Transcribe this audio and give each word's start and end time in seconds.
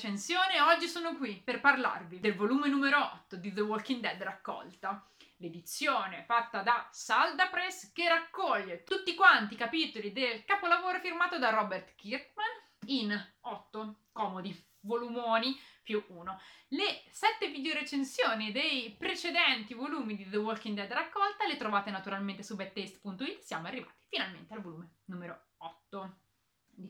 recensione 0.00 0.58
oggi 0.62 0.88
sono 0.88 1.14
qui 1.14 1.42
per 1.44 1.60
parlarvi 1.60 2.20
del 2.20 2.34
volume 2.34 2.68
numero 2.68 2.98
8 3.26 3.36
di 3.36 3.52
The 3.52 3.60
Walking 3.60 4.00
Dead 4.00 4.18
raccolta. 4.22 5.06
L'edizione 5.36 6.24
fatta 6.24 6.62
da 6.62 6.88
Salda 6.90 7.48
Press 7.48 7.92
che 7.92 8.08
raccoglie 8.08 8.82
tutti 8.82 9.14
quanti 9.14 9.54
i 9.54 9.56
capitoli 9.58 10.10
del 10.10 10.46
capolavoro 10.46 11.00
firmato 11.00 11.38
da 11.38 11.50
Robert 11.50 11.94
Kirkman 11.96 12.46
in 12.86 13.14
8 13.42 13.96
comodi 14.10 14.58
volumoni 14.80 15.54
più 15.82 16.02
1. 16.06 16.40
Le 16.68 17.02
7 17.10 17.50
video 17.50 17.74
recensioni 17.74 18.52
dei 18.52 18.96
precedenti 18.98 19.74
volumi 19.74 20.16
di 20.16 20.26
The 20.30 20.38
Walking 20.38 20.76
Dead 20.76 20.90
raccolta 20.90 21.46
le 21.46 21.58
trovate 21.58 21.90
naturalmente 21.90 22.42
su 22.42 22.56
bedtaste.it. 22.56 23.40
Siamo 23.40 23.66
arrivati 23.66 23.92
finalmente 24.08 24.54
al 24.54 24.62
volume 24.62 24.94
numero 25.04 25.34
8 25.34 25.49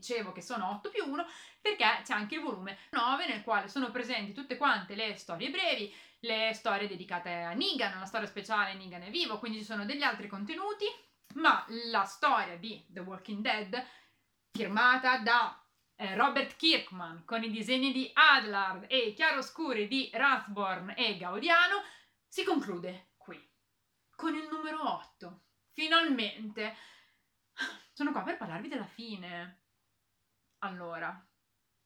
dicevo 0.00 0.32
che 0.32 0.40
sono 0.40 0.70
8 0.70 0.88
più 0.88 1.04
1 1.04 1.26
perché 1.60 2.00
c'è 2.02 2.14
anche 2.14 2.36
il 2.36 2.40
volume 2.40 2.78
9 2.90 3.26
nel 3.26 3.42
quale 3.42 3.68
sono 3.68 3.90
presenti 3.90 4.32
tutte 4.32 4.56
quante 4.56 4.94
le 4.94 5.14
storie 5.14 5.50
brevi, 5.50 5.94
le 6.20 6.52
storie 6.54 6.88
dedicate 6.88 7.30
a 7.30 7.52
Negan, 7.52 8.00
la 8.00 8.06
storia 8.06 8.26
speciale 8.26 8.74
Negan 8.74 9.02
è 9.02 9.10
vivo, 9.10 9.38
quindi 9.38 9.58
ci 9.58 9.64
sono 9.64 9.84
degli 9.84 10.02
altri 10.02 10.26
contenuti, 10.26 10.86
ma 11.34 11.64
la 11.90 12.04
storia 12.04 12.56
di 12.56 12.84
The 12.88 13.00
Walking 13.00 13.42
Dead 13.42 13.86
firmata 14.50 15.18
da 15.18 15.62
eh, 15.96 16.16
Robert 16.16 16.56
Kirkman 16.56 17.24
con 17.24 17.44
i 17.44 17.50
disegni 17.50 17.92
di 17.92 18.10
Adlard 18.12 18.86
e 18.88 19.08
i 19.08 19.14
chiaroscuri 19.14 19.86
di 19.86 20.10
Rathborn 20.12 20.94
e 20.96 21.16
Gaudiano 21.16 21.82
si 22.26 22.42
conclude 22.42 23.10
qui 23.16 23.38
con 24.16 24.34
il 24.34 24.48
numero 24.50 24.82
8. 24.88 25.42
Finalmente 25.72 26.74
sono 27.92 28.12
qua 28.12 28.22
per 28.22 28.38
parlarvi 28.38 28.68
della 28.68 28.86
fine. 28.86 29.59
Allora, 30.62 31.26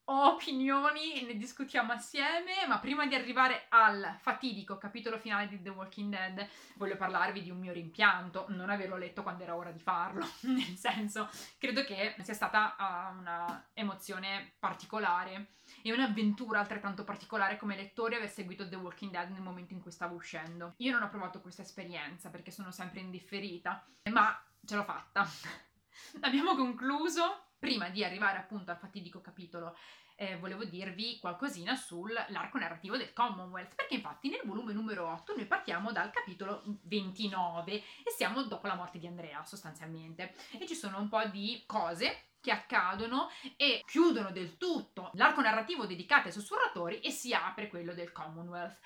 ho 0.07 0.33
opinioni, 0.33 1.23
ne 1.23 1.37
discutiamo 1.37 1.93
assieme, 1.93 2.67
ma 2.67 2.81
prima 2.81 3.07
di 3.07 3.15
arrivare 3.15 3.67
al 3.69 4.17
fatidico 4.19 4.77
capitolo 4.79 5.17
finale 5.17 5.47
di 5.47 5.63
The 5.63 5.69
Walking 5.69 6.11
Dead, 6.11 6.49
voglio 6.75 6.97
parlarvi 6.97 7.41
di 7.41 7.51
un 7.51 7.59
mio 7.59 7.73
rimpianto, 7.73 8.47
non 8.49 8.71
averlo 8.71 8.97
letto 8.97 9.23
quando 9.23 9.45
era 9.45 9.55
ora 9.55 9.71
di 9.71 9.79
farlo, 9.79 10.27
nel 10.43 10.77
senso, 10.77 11.31
credo 11.57 11.85
che 11.85 12.17
sia 12.21 12.35
stata 12.35 12.75
uh, 12.77 13.17
una 13.17 13.71
emozione 13.75 14.55
particolare 14.59 15.51
e 15.83 15.93
un'avventura 15.93 16.59
altrettanto 16.59 17.05
particolare 17.05 17.57
come 17.57 17.77
lettore 17.77 18.17
aver 18.17 18.29
seguito 18.29 18.69
The 18.69 18.75
Walking 18.75 19.13
Dead 19.13 19.31
nel 19.31 19.41
momento 19.41 19.73
in 19.73 19.81
cui 19.81 19.93
stavo 19.93 20.17
uscendo. 20.17 20.75
Io 20.79 20.91
non 20.91 21.03
ho 21.03 21.09
provato 21.09 21.41
questa 21.41 21.63
esperienza 21.63 22.29
perché 22.29 22.51
sono 22.51 22.73
sempre 22.73 22.99
indifferita, 22.99 23.87
ma 24.11 24.37
ce 24.67 24.75
l'ho 24.75 24.85
fatta. 24.85 25.25
Abbiamo 26.23 26.57
concluso 26.57 27.53
prima 27.65 27.89
di 27.89 28.05
arrivare 28.05 28.37
appunto 28.37 28.71
al 28.71 28.77
fatidico 28.77 29.23
capitolo, 29.23 29.75
eh, 30.17 30.37
volevo 30.37 30.65
dirvi 30.65 31.19
qualcosina 31.19 31.75
sull'arco 31.75 32.59
narrativo 32.59 32.99
del 32.99 33.15
Commonwealth, 33.15 33.75
perché 33.75 33.95
infatti 33.95 34.29
nel 34.29 34.43
volume 34.45 34.75
numero 34.75 35.11
8 35.11 35.35
noi 35.35 35.47
partiamo 35.47 35.91
dal 35.91 36.11
capitolo 36.11 36.63
29 36.83 37.73
e 37.73 37.83
siamo 38.15 38.43
dopo 38.43 38.67
la 38.67 38.75
morte 38.75 38.99
di 38.99 39.07
Andrea 39.07 39.43
sostanzialmente. 39.45 40.35
E 40.59 40.67
ci 40.67 40.75
sono 40.75 40.99
un 40.99 41.09
po' 41.09 41.25
di 41.25 41.63
cose 41.65 42.33
che 42.43 42.51
accadono 42.51 43.31
e 43.57 43.83
chiudono 43.87 44.31
del 44.31 44.59
tutto 44.59 45.11
l'arco 45.15 45.41
narrativo 45.41 45.87
dedicato 45.87 46.27
ai 46.27 46.35
sussurratori 46.35 47.01
e 47.01 47.11
si 47.11 47.33
apre 47.33 47.69
quello 47.69 47.95
del 47.95 48.13
Commonwealth. 48.13 48.79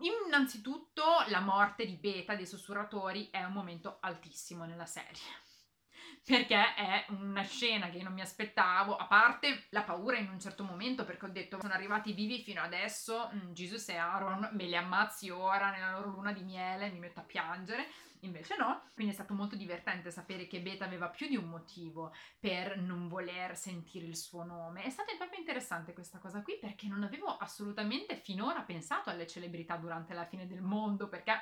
Innanzitutto 0.00 1.04
la 1.28 1.38
morte 1.38 1.86
di 1.86 1.94
Beta 1.94 2.34
dei 2.34 2.48
sussurratori 2.48 3.28
è 3.30 3.44
un 3.44 3.52
momento 3.52 3.98
altissimo 4.00 4.64
nella 4.64 4.86
serie 4.86 5.52
perché 6.24 6.74
è 6.74 7.04
una 7.10 7.42
scena 7.42 7.90
che 7.90 8.02
non 8.02 8.14
mi 8.14 8.22
aspettavo, 8.22 8.96
a 8.96 9.06
parte 9.06 9.66
la 9.70 9.82
paura 9.82 10.16
in 10.16 10.30
un 10.30 10.40
certo 10.40 10.64
momento 10.64 11.04
perché 11.04 11.26
ho 11.26 11.30
detto 11.30 11.60
sono 11.60 11.74
arrivati 11.74 12.12
vivi 12.14 12.42
fino 12.42 12.62
adesso, 12.62 13.30
mm, 13.34 13.52
Jesus 13.52 13.90
e 13.90 13.96
Aaron 13.96 14.48
me 14.52 14.64
li 14.64 14.76
ammazzi 14.76 15.28
ora 15.28 15.70
nella 15.70 15.92
loro 15.92 16.10
luna 16.10 16.32
di 16.32 16.42
miele, 16.42 16.90
mi 16.90 16.98
metto 16.98 17.20
a 17.20 17.24
piangere, 17.24 17.86
invece 18.20 18.56
no, 18.56 18.84
quindi 18.94 19.12
è 19.12 19.14
stato 19.14 19.34
molto 19.34 19.54
divertente 19.54 20.10
sapere 20.10 20.46
che 20.46 20.60
Beta 20.60 20.86
aveva 20.86 21.08
più 21.08 21.28
di 21.28 21.36
un 21.36 21.44
motivo 21.44 22.14
per 22.40 22.78
non 22.78 23.06
voler 23.06 23.54
sentire 23.54 24.06
il 24.06 24.16
suo 24.16 24.44
nome, 24.44 24.82
è 24.82 24.90
stata 24.90 25.12
proprio 25.18 25.38
interessante 25.38 25.92
questa 25.92 26.18
cosa 26.18 26.40
qui 26.40 26.56
perché 26.58 26.88
non 26.88 27.02
avevo 27.02 27.36
assolutamente 27.36 28.16
finora 28.16 28.62
pensato 28.62 29.10
alle 29.10 29.26
celebrità 29.26 29.76
durante 29.76 30.14
la 30.14 30.24
fine 30.24 30.46
del 30.46 30.62
mondo 30.62 31.08
perché 31.08 31.32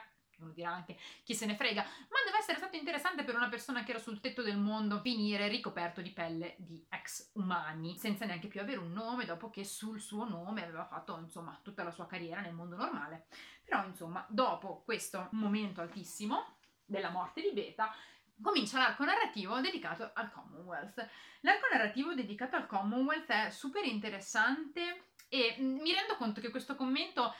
uno 0.43 0.53
dirà 0.53 0.71
anche 0.71 0.99
chi 1.25 1.35
se 1.35 1.47
ne 1.47 1.57
frega, 1.57 1.83
ma 1.83 2.19
deve 2.25 2.39
essere 2.39 2.59
stato 2.59 2.77
interessante 2.77 3.25
per 3.25 3.35
una 3.35 3.49
persona 3.49 3.83
che 3.85 3.91
era 3.93 4.01
sul 4.01 4.21
tetto 4.21 4.43
del 4.43 4.59
mondo 4.59 5.01
finire 5.01 5.49
ricoperto 5.49 6.01
di 6.01 6.11
pelle 6.11 6.55
di 6.59 6.85
ex 6.89 7.31
umani, 7.35 7.97
senza 7.99 8.25
neanche 8.25 8.49
più 8.49 8.61
avere 8.61 8.79
un 8.79 8.93
nome, 8.93 9.25
dopo 9.25 9.51
che 9.51 9.65
sul 9.65 10.01
suo 10.01 10.29
nome 10.29 10.63
aveva 10.63 10.85
fatto 10.85 11.19
insomma 11.19 11.59
tutta 11.63 11.83
la 11.83 11.91
sua 11.91 12.07
carriera 12.07 12.41
nel 12.41 12.55
mondo 12.55 12.77
normale. 12.77 13.27
Però 13.65 13.85
insomma, 13.87 14.25
dopo 14.29 14.83
questo 14.85 15.29
momento 15.33 15.81
altissimo 15.81 16.57
della 16.85 17.11
morte 17.11 17.41
di 17.41 17.53
Beta, 17.53 17.95
comincia 18.41 18.79
l'arco 18.79 19.05
narrativo 19.05 19.61
dedicato 19.61 20.11
al 20.13 20.31
Commonwealth. 20.31 21.09
L'arco 21.41 21.67
narrativo 21.71 22.13
dedicato 22.15 22.57
al 22.57 22.67
Commonwealth 22.67 23.31
è 23.31 23.51
super 23.51 23.85
interessante 23.85 25.13
e 25.29 25.57
mm, 25.59 25.81
mi 25.81 25.93
rendo 25.93 26.17
conto 26.17 26.41
che 26.41 26.51
questo 26.51 26.75
commento 26.75 27.35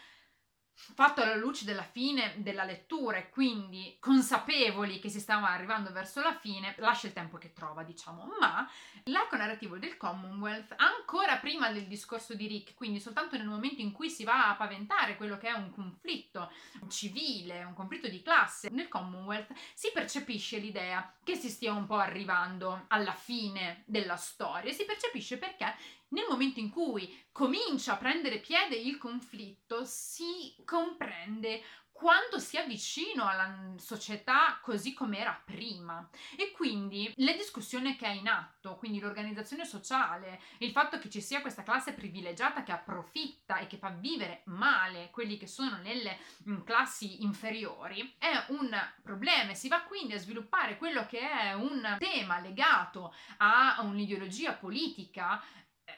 fatto 0.75 1.23
alla 1.23 1.37
luce 1.37 1.65
della 1.65 1.83
fine 1.83 2.35
della 2.39 2.65
lettura 2.65 3.19
e 3.19 3.29
quindi 3.31 3.97
consapevoli 4.01 4.99
che 4.99 5.09
si 5.09 5.21
stava 5.21 5.49
arrivando 5.49 5.93
verso 5.93 6.21
la 6.21 6.35
fine, 6.35 6.75
lascia 6.79 7.07
il 7.07 7.13
tempo 7.13 7.39
che 7.39 7.53
trova, 7.53 7.83
diciamo. 7.83 8.29
Ma 8.41 8.69
l'arco 9.05 9.37
narrativo 9.37 9.79
del 9.79 9.97
Commonwealth, 9.97 10.75
ancora 10.77 11.39
prima 11.39 11.71
del 11.71 11.87
discorso 11.87 12.35
di 12.35 12.47
Rick, 12.47 12.75
quindi 12.75 13.01
soltanto 13.01 13.37
nel 13.37 13.47
momento 13.47 13.81
in 13.81 13.93
cui 13.93 14.11
si 14.11 14.25
va 14.25 14.49
a 14.49 14.57
paventare 14.57 15.17
quello 15.17 15.39
che 15.39 15.49
è 15.49 15.53
un 15.53 15.71
conflitto 15.71 16.51
civile, 16.89 17.65
un 17.65 17.75
conflitto 17.75 18.09
di 18.09 18.23
classe 18.23 18.69
nel 18.71 18.89
Commonwealth, 18.89 19.53
si 19.75 19.91
percepisce 19.93 20.59
l'idea 20.59 21.15
che 21.23 21.37
si 21.37 21.49
stia 21.49 21.73
un 21.73 21.87
po' 21.87 21.97
arrivando 21.97 22.85
alla 22.89 23.15
fine 23.15 23.83
della 23.87 24.17
storia. 24.17 24.73
Si 24.73 24.85
percepisce 24.85 25.39
perché 25.39 25.75
nel 26.13 26.27
momento 26.29 26.61
in 26.61 26.71
cui 26.71 27.25
comincia 27.33 27.95
a 27.95 27.97
prendere 27.97 28.39
piede 28.39 28.77
il 28.77 28.99
conflitto, 28.99 29.85
si 29.85 30.55
comprende 30.65 31.63
quanto 32.03 32.41
sia 32.41 32.65
vicino 32.65 33.29
alla 33.29 33.75
società 33.77 34.59
così 34.61 34.93
come 34.93 35.19
era 35.19 35.41
prima. 35.45 36.09
E 36.37 36.51
quindi 36.51 37.13
la 37.19 37.33
discussione 37.33 37.95
che 37.95 38.07
è 38.07 38.11
in 38.11 38.27
atto, 38.27 38.75
quindi 38.75 38.99
l'organizzazione 38.99 39.65
sociale, 39.65 40.41
il 40.59 40.73
fatto 40.73 40.99
che 40.99 41.09
ci 41.09 41.21
sia 41.21 41.41
questa 41.41 41.63
classe 41.63 41.93
privilegiata 41.93 42.65
che 42.65 42.73
approfitta 42.73 43.59
e 43.59 43.69
che 43.69 43.77
fa 43.77 43.91
vivere 43.91 44.43
male 44.47 45.11
quelli 45.13 45.37
che 45.39 45.47
sono 45.47 45.77
nelle 45.77 46.19
mm, 46.49 46.63
classi 46.63 47.23
inferiori, 47.23 48.17
è 48.19 48.47
un 48.49 48.77
problema 49.01 49.55
si 49.55 49.69
va 49.69 49.83
quindi 49.83 50.15
a 50.15 50.19
sviluppare 50.19 50.79
quello 50.79 51.07
che 51.07 51.21
è 51.21 51.53
un 51.53 51.97
tema 51.99 52.41
legato 52.41 53.15
a 53.37 53.77
un'ideologia 53.83 54.55
politica 54.55 55.41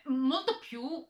molto 0.04 0.58
più 0.58 1.06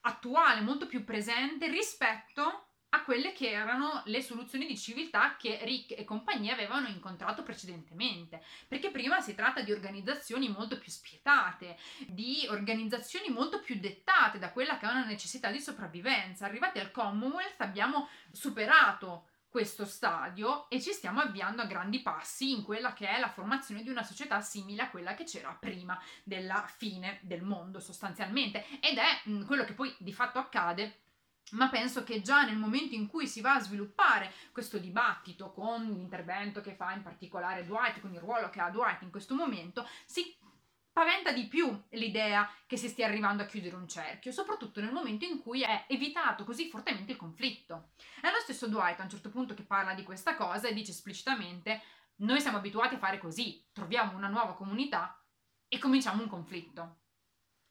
attuale, 0.00 0.60
molto 0.60 0.86
più 0.86 1.04
presente 1.04 1.68
rispetto 1.68 2.66
a 2.90 3.02
quelle 3.02 3.32
che 3.32 3.50
erano 3.50 4.02
le 4.06 4.22
soluzioni 4.22 4.66
di 4.66 4.78
civiltà 4.78 5.36
che 5.36 5.58
Rick 5.64 5.98
e 5.98 6.04
compagnia 6.04 6.54
avevano 6.54 6.86
incontrato 6.88 7.42
precedentemente. 7.42 8.42
Perché 8.68 8.90
prima 8.90 9.20
si 9.20 9.34
tratta 9.34 9.60
di 9.60 9.72
organizzazioni 9.72 10.48
molto 10.48 10.78
più 10.78 10.90
spietate, 10.90 11.76
di 12.06 12.46
organizzazioni 12.48 13.28
molto 13.28 13.60
più 13.60 13.78
dettate 13.78 14.38
da 14.38 14.52
quella 14.52 14.78
che 14.78 14.86
è 14.86 14.90
una 14.90 15.04
necessità 15.04 15.50
di 15.50 15.60
sopravvivenza. 15.60 16.46
Arrivati 16.46 16.78
al 16.78 16.90
Commonwealth 16.90 17.60
abbiamo 17.60 18.08
superato 18.30 19.28
questo 19.56 19.86
stadio 19.86 20.68
e 20.68 20.82
ci 20.82 20.92
stiamo 20.92 21.20
avviando 21.20 21.62
a 21.62 21.64
grandi 21.64 22.02
passi 22.02 22.50
in 22.50 22.62
quella 22.62 22.92
che 22.92 23.08
è 23.08 23.18
la 23.18 23.30
formazione 23.30 23.82
di 23.82 23.88
una 23.88 24.02
società 24.02 24.42
simile 24.42 24.82
a 24.82 24.90
quella 24.90 25.14
che 25.14 25.24
c'era 25.24 25.56
prima 25.58 25.98
della 26.24 26.66
fine 26.66 27.20
del 27.22 27.40
mondo 27.40 27.80
sostanzialmente. 27.80 28.66
Ed 28.80 28.98
è 28.98 29.30
mh, 29.30 29.46
quello 29.46 29.64
che 29.64 29.72
poi 29.72 29.94
di 29.96 30.12
fatto 30.12 30.38
accade 30.38 30.98
ma 31.52 31.70
penso 31.70 32.04
che 32.04 32.20
già 32.20 32.42
nel 32.42 32.58
momento 32.58 32.94
in 32.94 33.06
cui 33.06 33.26
si 33.26 33.40
va 33.40 33.54
a 33.54 33.60
sviluppare 33.60 34.30
questo 34.52 34.76
dibattito 34.76 35.50
con 35.52 35.84
l'intervento 35.84 36.60
che 36.60 36.74
fa 36.74 36.92
in 36.92 37.02
particolare 37.02 37.64
Dwight, 37.64 38.00
con 38.00 38.12
il 38.12 38.20
ruolo 38.20 38.50
che 38.50 38.60
ha 38.60 38.68
Dwight 38.68 39.00
in 39.02 39.10
questo 39.10 39.34
momento, 39.34 39.88
si 40.04 40.36
paventa 40.96 41.30
di 41.30 41.46
più 41.46 41.70
l'idea 41.90 42.50
che 42.64 42.78
si 42.78 42.88
stia 42.88 43.04
arrivando 43.04 43.42
a 43.42 43.46
chiudere 43.46 43.76
un 43.76 43.86
cerchio, 43.86 44.32
soprattutto 44.32 44.80
nel 44.80 44.94
momento 44.94 45.26
in 45.26 45.42
cui 45.42 45.60
è 45.60 45.84
evitato 45.88 46.42
così 46.42 46.70
fortemente 46.70 47.12
il 47.12 47.18
conflitto. 47.18 47.90
È 48.18 48.30
lo 48.30 48.40
stesso 48.40 48.66
Dwight 48.66 48.98
a 48.98 49.02
un 49.02 49.10
certo 49.10 49.28
punto 49.28 49.52
che 49.52 49.62
parla 49.62 49.92
di 49.92 50.02
questa 50.02 50.34
cosa 50.36 50.68
e 50.68 50.72
dice 50.72 50.92
esplicitamente 50.92 51.82
noi 52.20 52.40
siamo 52.40 52.56
abituati 52.56 52.94
a 52.94 52.98
fare 52.98 53.18
così, 53.18 53.62
troviamo 53.72 54.16
una 54.16 54.28
nuova 54.28 54.54
comunità 54.54 55.22
e 55.68 55.78
cominciamo 55.78 56.22
un 56.22 56.30
conflitto. 56.30 57.00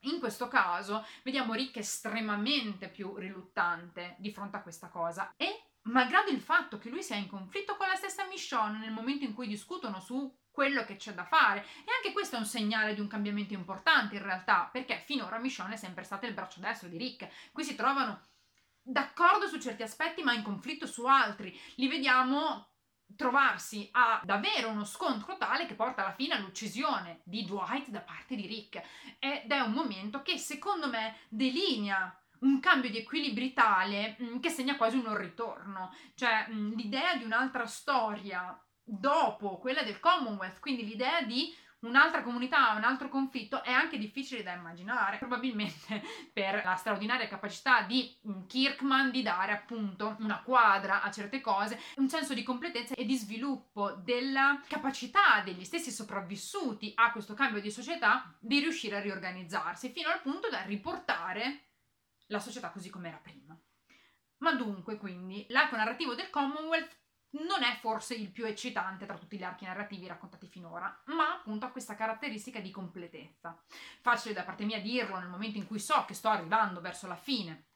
In 0.01 0.19
questo 0.19 0.48
caso 0.48 1.04
vediamo 1.24 1.56
Rick 1.56 1.78
estremamente 1.78 2.89
più 2.89 3.16
riluttante 3.16 4.18
di 4.19 4.31
fronte 4.31 4.57
a 4.57 4.62
questa 4.62 4.89
cosa 4.89 5.33
e 5.36 5.71
malgrado 5.86 6.30
il 6.30 6.42
fatto 6.42 6.78
che 6.78 6.89
lui 6.89 7.01
sia 7.01 7.16
in 7.16 7.28
conflitto 7.28 7.75
con 7.75 7.88
la 7.88 7.95
stessa 7.95 8.28
Michonne 8.28 8.78
nel 8.78 8.92
momento 8.92 9.25
in 9.25 9.33
cui 9.33 9.48
discutono 9.48 10.00
su 10.00 10.31
quello 10.56 10.86
che 10.86 10.96
c'è 10.96 11.13
da 11.13 11.25
fare. 11.25 11.60
E 11.60 11.92
anche 11.96 12.13
questo 12.13 12.38
è 12.38 12.40
un 12.40 12.46
segnale 12.46 12.96
di 12.96 13.02
un 13.02 13.07
cambiamento 13.07 13.54
importante 13.54 14.16
in 14.16 14.24
realtà, 14.24 14.69
perché 14.72 15.04
finora 15.06 15.38
Michonne 15.38 15.75
è 15.75 15.78
sempre 15.78 16.04
stata 16.04 16.25
il 16.25 16.34
braccio 16.34 16.62
destro 16.62 16.88
di 16.88 16.98
Rick. 16.98 17.52
Qui 17.52 17.63
si 17.63 17.75
trovano 17.75 18.22
d'accordo 18.81 19.48
su 19.48 19.60
certi 19.60 19.84
aspetti, 19.84 20.24
ma 20.24 20.34
in 20.34 20.42
conflitto 20.42 20.88
su 20.88 21.06
altri. 21.06 21.56
Li 21.75 21.88
vediamo 21.88 22.69
trovarsi 23.16 23.88
ad 23.92 24.30
avere 24.30 24.66
uno 24.66 24.84
scontro 24.84 25.38
tale 25.38 25.68
che 25.68 25.75
porta 25.75 26.02
alla 26.04 26.16
fine 26.16 26.34
all'uccisione 26.34 27.19
di 27.24 27.46
Dwight 27.46 27.90
da 27.90 28.00
parte 28.00 28.36
di 28.36 28.48
Rick 28.48 28.81
ed 29.19 29.52
è 29.52 29.60
un 29.60 29.74
momento 29.74 30.24
che 30.24 30.40
secondo 30.40 30.88
me 30.88 31.18
delinea 31.30 32.19
un 32.40 32.60
cambio 32.60 32.90
di 32.90 32.98
equilibri 32.98 33.54
tale 33.54 34.18
mm, 34.22 34.40
che 34.40 34.50
segna 34.50 34.75
quasi 34.75 34.98
un 34.98 35.04
non 35.04 35.18
ritorno, 35.18 35.94
cioè 36.16 36.48
mm, 36.50 36.74
l'idea 36.74 37.16
di 37.16 37.24
un'altra 37.24 37.66
storia 37.66 38.60
dopo 38.86 39.58
quella 39.58 39.84
del 39.84 40.00
Commonwealth, 40.00 40.60
quindi 40.60 40.86
l'idea 40.86 41.24
di 41.24 41.54
un'altra 41.80 42.22
comunità, 42.22 42.74
un 42.74 42.84
altro 42.84 43.10
conflitto 43.10 43.64
è 43.64 43.72
anche 43.72 43.98
difficile 43.98 44.44
da 44.44 44.54
immaginare, 44.54 45.18
probabilmente 45.18 46.02
per 46.32 46.64
la 46.64 46.76
straordinaria 46.76 47.28
capacità 47.28 47.82
di 47.82 48.16
mm, 48.28 48.46
Kirkman 48.48 49.12
di 49.12 49.22
dare 49.22 49.52
appunto 49.52 50.16
una 50.20 50.42
quadra 50.42 51.02
a 51.02 51.12
certe 51.12 51.42
cose, 51.42 51.80
un 51.96 52.10
senso 52.10 52.34
di 52.34 52.44
completezza 52.44 52.96
e 52.96 53.06
di 53.06 53.16
sviluppo 53.16 53.92
della 53.92 54.62
capacità 54.68 55.42
degli 55.44 55.64
stessi 55.64 55.92
sopravvissuti 55.92 56.94
a 56.96 57.12
questo 57.12 57.34
cambio 57.34 57.62
di 57.62 57.72
società 57.72 58.34
di 58.40 58.60
riuscire 58.60 58.98
a 58.98 59.02
riorganizzarsi 59.02 59.90
fino 59.90 60.10
al 60.10 60.22
punto 60.22 60.50
da 60.50 60.62
riportare 60.62 61.62
la 62.28 62.40
società 62.40 62.70
così 62.70 62.90
come 62.90 63.10
era 63.10 63.18
prima. 63.18 63.58
Ma 64.38 64.54
dunque, 64.54 64.98
quindi, 64.98 65.46
l'arco 65.50 65.76
narrativo 65.76 66.14
del 66.14 66.30
Commonwealth 66.30 67.04
non 67.44 67.64
è 67.64 67.78
forse 67.80 68.14
il 68.14 68.32
più 68.32 68.46
eccitante 68.46 69.06
tra 69.06 69.18
tutti 69.18 69.38
gli 69.38 69.44
archi 69.44 69.66
narrativi 69.66 70.08
raccontati 70.08 70.48
finora, 70.48 71.02
ma 71.06 71.34
appunto 71.34 71.66
ha 71.66 71.72
questa 71.72 71.96
caratteristica 71.96 72.60
di 72.60 72.72
completezza. 72.72 73.62
Facile 74.02 74.34
da 74.34 74.44
parte 74.44 74.66
mia 74.66 74.80
dirlo 74.80 75.18
nel 75.20 75.28
momento 75.28 75.58
in 75.58 75.68
cui 75.68 75.80
so 75.80 76.06
che 76.06 76.14
sto 76.14 76.30
arrivando 76.30 76.82
verso 76.82 77.08
la 77.08 77.16
fine 77.16 77.68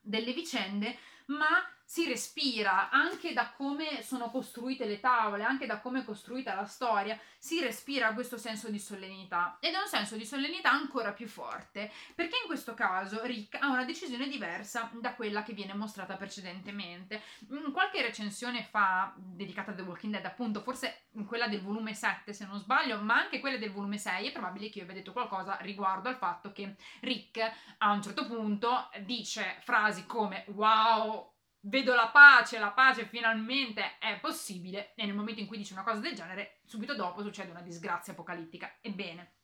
delle 0.00 0.32
vicende, 0.32 0.98
ma 1.26 1.62
si 1.92 2.08
respira 2.08 2.88
anche 2.88 3.34
da 3.34 3.50
come 3.50 4.02
sono 4.02 4.30
costruite 4.30 4.86
le 4.86 4.98
tavole, 4.98 5.42
anche 5.42 5.66
da 5.66 5.78
come 5.78 6.00
è 6.00 6.04
costruita 6.06 6.54
la 6.54 6.64
storia, 6.64 7.20
si 7.36 7.60
respira 7.60 8.14
questo 8.14 8.38
senso 8.38 8.70
di 8.70 8.78
solennità 8.78 9.58
ed 9.60 9.74
è 9.74 9.76
un 9.76 9.86
senso 9.86 10.16
di 10.16 10.24
solennità 10.24 10.70
ancora 10.70 11.12
più 11.12 11.28
forte 11.28 11.92
perché 12.14 12.36
in 12.40 12.46
questo 12.46 12.72
caso 12.72 13.22
Rick 13.26 13.58
ha 13.60 13.68
una 13.68 13.84
decisione 13.84 14.26
diversa 14.26 14.90
da 14.94 15.12
quella 15.12 15.42
che 15.42 15.52
viene 15.52 15.74
mostrata 15.74 16.16
precedentemente. 16.16 17.20
In 17.50 17.72
qualche 17.72 18.00
recensione 18.00 18.62
fa 18.62 19.12
dedicata 19.14 19.72
a 19.72 19.74
The 19.74 19.82
Walking 19.82 20.14
Dead, 20.14 20.24
appunto, 20.24 20.62
forse 20.62 21.08
quella 21.26 21.46
del 21.46 21.60
volume 21.60 21.92
7 21.92 22.32
se 22.32 22.46
non 22.46 22.58
sbaglio, 22.58 23.02
ma 23.02 23.16
anche 23.16 23.38
quella 23.38 23.58
del 23.58 23.70
volume 23.70 23.98
6, 23.98 24.28
è 24.28 24.32
probabile 24.32 24.70
che 24.70 24.78
io 24.78 24.84
abbia 24.84 24.94
detto 24.94 25.12
qualcosa 25.12 25.58
riguardo 25.60 26.08
al 26.08 26.16
fatto 26.16 26.52
che 26.52 26.74
Rick 27.00 27.52
a 27.76 27.92
un 27.92 28.00
certo 28.00 28.26
punto 28.26 28.88
dice 29.04 29.58
frasi 29.60 30.06
come 30.06 30.46
wow 30.54 31.31
vedo 31.62 31.94
la 31.94 32.08
pace, 32.08 32.58
la 32.58 32.70
pace 32.70 33.06
finalmente 33.06 33.98
è 33.98 34.18
possibile 34.18 34.94
e 34.94 35.04
nel 35.04 35.14
momento 35.14 35.40
in 35.40 35.46
cui 35.46 35.58
dice 35.58 35.74
una 35.74 35.84
cosa 35.84 36.00
del 36.00 36.14
genere, 36.14 36.60
subito 36.64 36.94
dopo 36.94 37.22
succede 37.22 37.50
una 37.50 37.60
disgrazia 37.60 38.12
apocalittica. 38.12 38.78
Ebbene, 38.80 39.34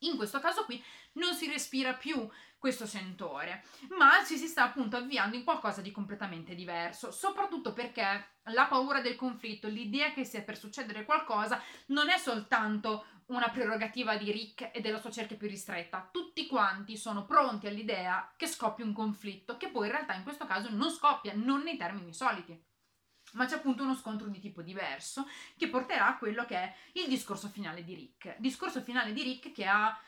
in 0.00 0.16
questo 0.16 0.40
caso 0.40 0.64
qui 0.64 0.82
non 1.12 1.34
si 1.34 1.48
respira 1.48 1.94
più 1.94 2.28
questo 2.58 2.86
sentore, 2.86 3.64
ma 3.96 4.24
ci 4.26 4.36
si 4.36 4.46
sta 4.46 4.64
appunto 4.64 4.96
avviando 4.96 5.36
in 5.36 5.44
qualcosa 5.44 5.80
di 5.80 5.90
completamente 5.90 6.54
diverso, 6.54 7.10
soprattutto 7.10 7.72
perché 7.72 8.38
la 8.44 8.66
paura 8.66 9.00
del 9.00 9.16
conflitto, 9.16 9.68
l'idea 9.68 10.12
che 10.12 10.24
sia 10.24 10.42
per 10.42 10.58
succedere 10.58 11.04
qualcosa, 11.04 11.62
non 11.86 12.10
è 12.10 12.18
soltanto 12.18 13.06
una 13.26 13.48
prerogativa 13.50 14.16
di 14.16 14.30
Rick 14.30 14.70
e 14.72 14.80
della 14.80 15.00
sua 15.00 15.10
cerchia 15.10 15.36
più 15.36 15.48
ristretta. 15.48 16.08
Tutti 16.12 16.46
quanti 16.46 16.96
sono 16.96 17.24
pronti 17.24 17.66
all'idea 17.66 18.32
che 18.36 18.46
scoppia 18.46 18.84
un 18.84 18.92
conflitto, 18.92 19.56
che 19.56 19.68
poi 19.68 19.86
in 19.86 19.92
realtà 19.92 20.14
in 20.14 20.22
questo 20.22 20.46
caso 20.46 20.70
non 20.70 20.90
scoppia, 20.90 21.32
non 21.34 21.62
nei 21.62 21.76
termini 21.76 22.12
soliti. 22.12 22.62
Ma 23.32 23.46
c'è 23.46 23.56
appunto 23.56 23.82
uno 23.82 23.96
scontro 23.96 24.28
di 24.28 24.38
tipo 24.38 24.62
diverso 24.62 25.26
che 25.56 25.68
porterà 25.68 26.08
a 26.08 26.18
quello 26.18 26.44
che 26.44 26.56
è 26.56 26.74
il 26.92 27.08
discorso 27.08 27.48
finale 27.48 27.82
di 27.82 27.94
Rick. 27.94 28.36
Discorso 28.38 28.80
finale 28.80 29.12
di 29.12 29.22
Rick 29.22 29.52
che 29.52 29.66
ha 29.66 29.98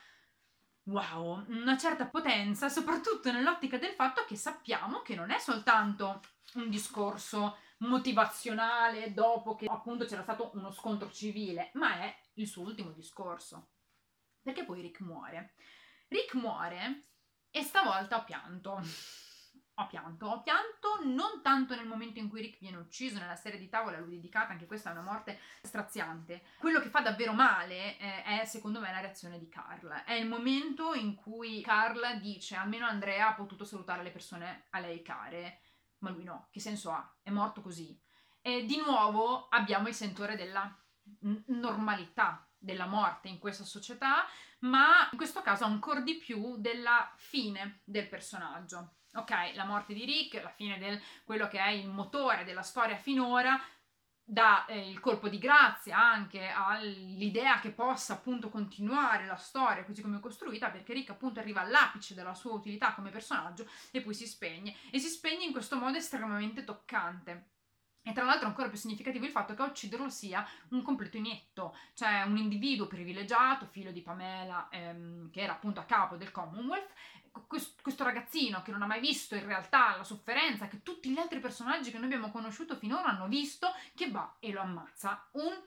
wow, 0.83 1.45
una 1.49 1.77
certa 1.77 2.05
potenza, 2.05 2.69
soprattutto 2.69 3.31
nell'ottica 3.31 3.77
del 3.77 3.93
fatto 3.93 4.23
che 4.25 4.35
sappiamo 4.35 5.01
che 5.01 5.15
non 5.15 5.29
è 5.29 5.37
soltanto 5.37 6.21
un 6.55 6.69
discorso 6.69 7.57
motivazionale 7.79 9.13
dopo 9.13 9.55
che 9.55 9.67
appunto 9.67 10.05
c'era 10.05 10.23
stato 10.23 10.51
uno 10.55 10.71
scontro 10.71 11.11
civile, 11.11 11.71
ma 11.73 12.01
è 12.01 12.15
il 12.33 12.47
suo 12.47 12.63
ultimo 12.63 12.91
discorso. 12.91 13.71
Perché 14.41 14.63
poi 14.65 14.81
Rick 14.81 15.01
muore. 15.01 15.53
Rick 16.07 16.33
muore 16.33 17.09
e 17.51 17.61
stavolta 17.61 18.17
ho 18.17 18.23
pianto. 18.23 18.81
Ho 19.79 19.87
pianto, 19.87 20.25
ho 20.25 20.41
pianto 20.41 20.99
non 21.05 21.41
tanto 21.41 21.73
nel 21.73 21.87
momento 21.87 22.19
in 22.19 22.27
cui 22.27 22.41
Rick 22.41 22.59
viene 22.59 22.75
ucciso 22.75 23.17
nella 23.17 23.37
serie 23.37 23.57
di 23.57 23.69
tavola 23.69 23.95
a 23.95 24.01
lui 24.01 24.15
dedicata, 24.15 24.51
anche 24.51 24.65
questa 24.65 24.89
è 24.89 24.91
una 24.91 25.03
morte 25.03 25.39
straziante. 25.61 26.43
Quello 26.57 26.81
che 26.81 26.89
fa 26.89 26.99
davvero 26.99 27.31
male 27.31 27.97
eh, 27.97 28.23
è 28.23 28.45
secondo 28.45 28.81
me 28.81 28.91
la 28.91 28.99
reazione 28.99 29.39
di 29.39 29.47
Carl. 29.47 30.03
È 30.05 30.11
il 30.11 30.27
momento 30.27 30.93
in 30.93 31.15
cui 31.15 31.61
Carl 31.61 32.19
dice 32.19 32.55
almeno 32.55 32.87
Andrea 32.87 33.29
ha 33.29 33.35
potuto 33.35 33.63
salutare 33.63 34.03
le 34.03 34.11
persone 34.11 34.65
a 34.71 34.79
lei 34.79 35.01
care 35.01 35.61
ma 35.99 36.09
lui 36.09 36.23
no, 36.23 36.47
che 36.51 36.59
senso 36.59 36.91
ha? 36.91 37.17
È 37.21 37.29
morto 37.29 37.61
così. 37.61 37.99
E 38.41 38.65
di 38.65 38.77
nuovo 38.77 39.47
abbiamo 39.49 39.87
il 39.87 39.93
sentore 39.93 40.35
della 40.35 40.63
n- 41.21 41.43
normalità 41.47 42.47
della 42.57 42.85
morte 42.85 43.27
in 43.27 43.39
questa 43.39 43.63
società, 43.63 44.25
ma 44.59 45.09
in 45.11 45.17
questo 45.17 45.41
caso 45.41 45.63
ancora 45.65 46.01
di 46.01 46.17
più 46.17 46.57
della 46.57 47.11
fine 47.15 47.81
del 47.83 48.07
personaggio. 48.07 48.95
Ok, 49.13 49.31
la 49.55 49.65
morte 49.65 49.93
di 49.93 50.05
Rick, 50.05 50.41
la 50.41 50.49
fine 50.49 50.77
di 50.77 51.01
quello 51.23 51.47
che 51.47 51.59
è 51.59 51.69
il 51.69 51.87
motore 51.87 52.43
della 52.43 52.61
storia 52.61 52.95
finora, 52.95 53.59
dà 54.31 54.67
eh, 54.67 54.87
il 54.87 54.99
colpo 54.99 55.27
di 55.27 55.39
grazia 55.39 55.97
anche 55.97 56.49
all'idea 56.49 57.59
che 57.59 57.71
possa 57.71 58.13
appunto 58.13 58.49
continuare 58.49 59.25
la 59.25 59.37
storia 59.37 59.83
così 59.83 60.03
come 60.03 60.19
costruita 60.19 60.69
perché 60.69 60.93
Rick 60.93 61.09
appunto 61.09 61.39
arriva 61.39 61.61
all'apice 61.61 62.13
della 62.13 62.35
sua 62.35 62.51
utilità 62.51 62.93
come 62.93 63.09
personaggio 63.09 63.67
e 63.89 64.01
poi 64.01 64.13
si 64.13 64.27
spegne 64.27 64.75
e 64.91 64.99
si 64.99 65.07
spegne 65.07 65.45
in 65.45 65.51
questo 65.51 65.77
modo 65.77 65.97
estremamente 65.97 66.63
toccante. 66.63 67.58
E 68.01 68.13
tra 68.13 68.23
l'altro 68.23 68.47
ancora 68.47 68.69
più 68.69 68.77
significativo 68.77 69.25
il 69.25 69.31
fatto 69.31 69.53
che 69.53 69.61
a 69.61 69.65
ucciderlo 69.65 70.09
sia 70.09 70.47
un 70.69 70.81
completo 70.81 71.17
inetto, 71.17 71.75
cioè 71.93 72.23
un 72.23 72.37
individuo 72.37 72.87
privilegiato, 72.87 73.65
figlio 73.65 73.91
di 73.91 74.01
Pamela, 74.01 74.67
ehm, 74.69 75.29
che 75.29 75.41
era 75.41 75.53
appunto 75.53 75.79
a 75.79 75.85
capo 75.85 76.15
del 76.15 76.31
Commonwealth, 76.31 76.93
questo 77.47 78.03
ragazzino 78.03 78.61
che 78.61 78.71
non 78.71 78.81
ha 78.81 78.87
mai 78.87 78.99
visto 78.99 79.35
in 79.35 79.45
realtà 79.45 79.95
la 79.95 80.03
sofferenza 80.03 80.67
che 80.67 80.81
tutti 80.81 81.09
gli 81.09 81.17
altri 81.17 81.39
personaggi 81.39 81.91
che 81.91 81.97
noi 81.97 82.05
abbiamo 82.05 82.31
conosciuto 82.31 82.75
finora 82.75 83.09
hanno 83.09 83.27
visto, 83.27 83.67
che 83.95 84.09
va 84.09 84.37
e 84.39 84.51
lo 84.51 84.61
ammazza. 84.61 85.27
Un... 85.33 85.61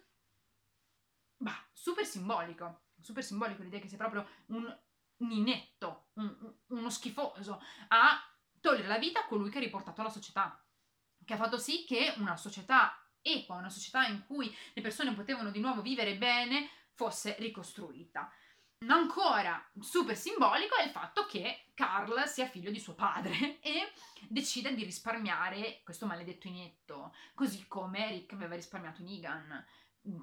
Bah, 1.36 1.64
super 1.72 2.04
simbolico. 2.04 2.82
Super 3.00 3.24
simbolico 3.24 3.62
l'idea 3.62 3.80
che 3.80 3.88
sia 3.88 3.98
proprio 3.98 4.26
un, 4.46 4.78
un 5.16 5.30
inetto, 5.30 6.08
un, 6.14 6.54
uno 6.68 6.90
schifoso, 6.90 7.62
a 7.88 8.20
togliere 8.60 8.88
la 8.88 8.98
vita 8.98 9.20
a 9.20 9.26
colui 9.26 9.50
che 9.50 9.58
ha 9.58 9.60
riportato 9.60 10.02
la 10.02 10.08
società. 10.08 10.61
Che 11.24 11.34
ha 11.34 11.36
fatto 11.36 11.58
sì 11.58 11.84
che 11.84 12.14
una 12.18 12.36
società 12.36 12.96
equa, 13.22 13.56
una 13.56 13.70
società 13.70 14.06
in 14.06 14.24
cui 14.26 14.54
le 14.74 14.82
persone 14.82 15.14
potevano 15.14 15.50
di 15.50 15.60
nuovo 15.60 15.82
vivere 15.82 16.16
bene, 16.16 16.68
fosse 16.94 17.36
ricostruita. 17.38 18.30
Ancora 18.86 19.64
super 19.78 20.16
simbolico 20.16 20.74
è 20.74 20.84
il 20.84 20.90
fatto 20.90 21.24
che 21.26 21.66
Carl 21.74 22.26
sia 22.26 22.48
figlio 22.48 22.72
di 22.72 22.80
suo 22.80 22.94
padre 22.94 23.60
e 23.62 23.92
decida 24.28 24.70
di 24.70 24.82
risparmiare 24.82 25.80
questo 25.84 26.06
maledetto 26.06 26.48
inetto, 26.48 27.14
così 27.34 27.66
come 27.68 28.08
Rick 28.08 28.32
aveva 28.32 28.56
risparmiato 28.56 29.02
Negan. 29.02 29.64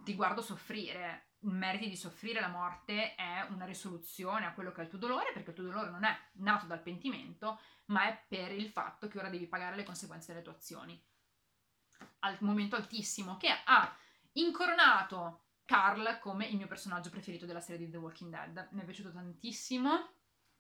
Ti 0.04 0.14
guardo 0.14 0.42
soffrire, 0.42 1.29
meriti 1.42 1.90
di 1.90 1.96
soffrire 1.96 2.40
la 2.40 2.48
morte 2.48 3.16
è 3.16 3.46
una 3.50 3.66
risoluzione 3.66 4.46
a 4.46 4.54
quello 4.54 4.72
che 4.72 4.82
è 4.82 4.84
il 4.84 4.90
tuo 4.90 5.00
dolore, 5.00 5.32
perché 5.34 5.50
il 5.50 5.56
tuo 5.56 5.66
dolore 5.66 5.90
non 5.90 6.04
è 6.04 6.18
nato 6.34 6.66
dal 6.66 6.82
pentimento, 6.82 7.60
ma 7.86 8.08
è 8.08 8.26
per 8.28 8.52
il 8.52 8.70
fatto 8.70 9.08
che 9.08 9.18
ora 9.18 9.30
devi 9.30 9.48
pagare 9.48 9.76
le 9.76 9.84
conseguenze 9.84 10.34
delle 10.34 10.44
tue 10.44 10.54
azioni. 10.54 11.02
Al 12.20 12.38
momento 12.42 12.76
altissimo 12.76 13.38
che 13.38 13.50
ha 13.66 13.96
incoronato 14.34 15.44
Carl 15.66 16.18
come 16.20 16.48
il 16.48 16.58
mio 16.58 16.68
personaggio 16.68 17.12
preferito 17.12 17.46
della 17.46 17.62
serie 17.62 17.86
di 17.86 17.92
The 17.92 17.98
Walking 17.98 18.32
Dead. 18.32 18.70
Mi 18.72 18.82
è 18.82 18.86
piaciuto 18.86 19.12
tantissimo. 19.12 20.10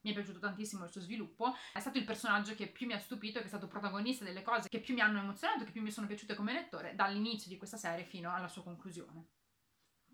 Mi 0.02 0.12
è 0.12 0.14
piaciuto 0.14 0.40
tantissimo 0.40 0.84
il 0.86 0.92
suo 0.92 1.02
sviluppo. 1.02 1.56
È 1.74 1.80
stato 1.80 1.98
il 1.98 2.06
personaggio 2.06 2.54
che 2.54 2.68
più 2.68 2.86
mi 2.86 2.94
ha 2.94 3.00
stupito, 3.00 3.40
che 3.40 3.46
è 3.46 3.50
stato 3.50 3.68
protagonista 3.68 4.24
delle 4.24 4.44
cose 4.44 4.70
che 4.70 4.80
più 4.80 4.94
mi 4.94 5.02
hanno 5.02 5.20
emozionato, 5.20 5.66
che 5.66 5.72
più 5.72 5.82
mi 5.82 5.92
sono 5.92 6.08
piaciute 6.08 6.36
come 6.36 6.54
lettore, 6.54 6.96
dall'inizio 6.96 7.50
di 7.50 7.58
questa 7.58 7.76
serie 7.76 8.06
fino 8.06 8.32
alla 8.32 8.48
sua 8.48 8.64
conclusione. 8.64 9.26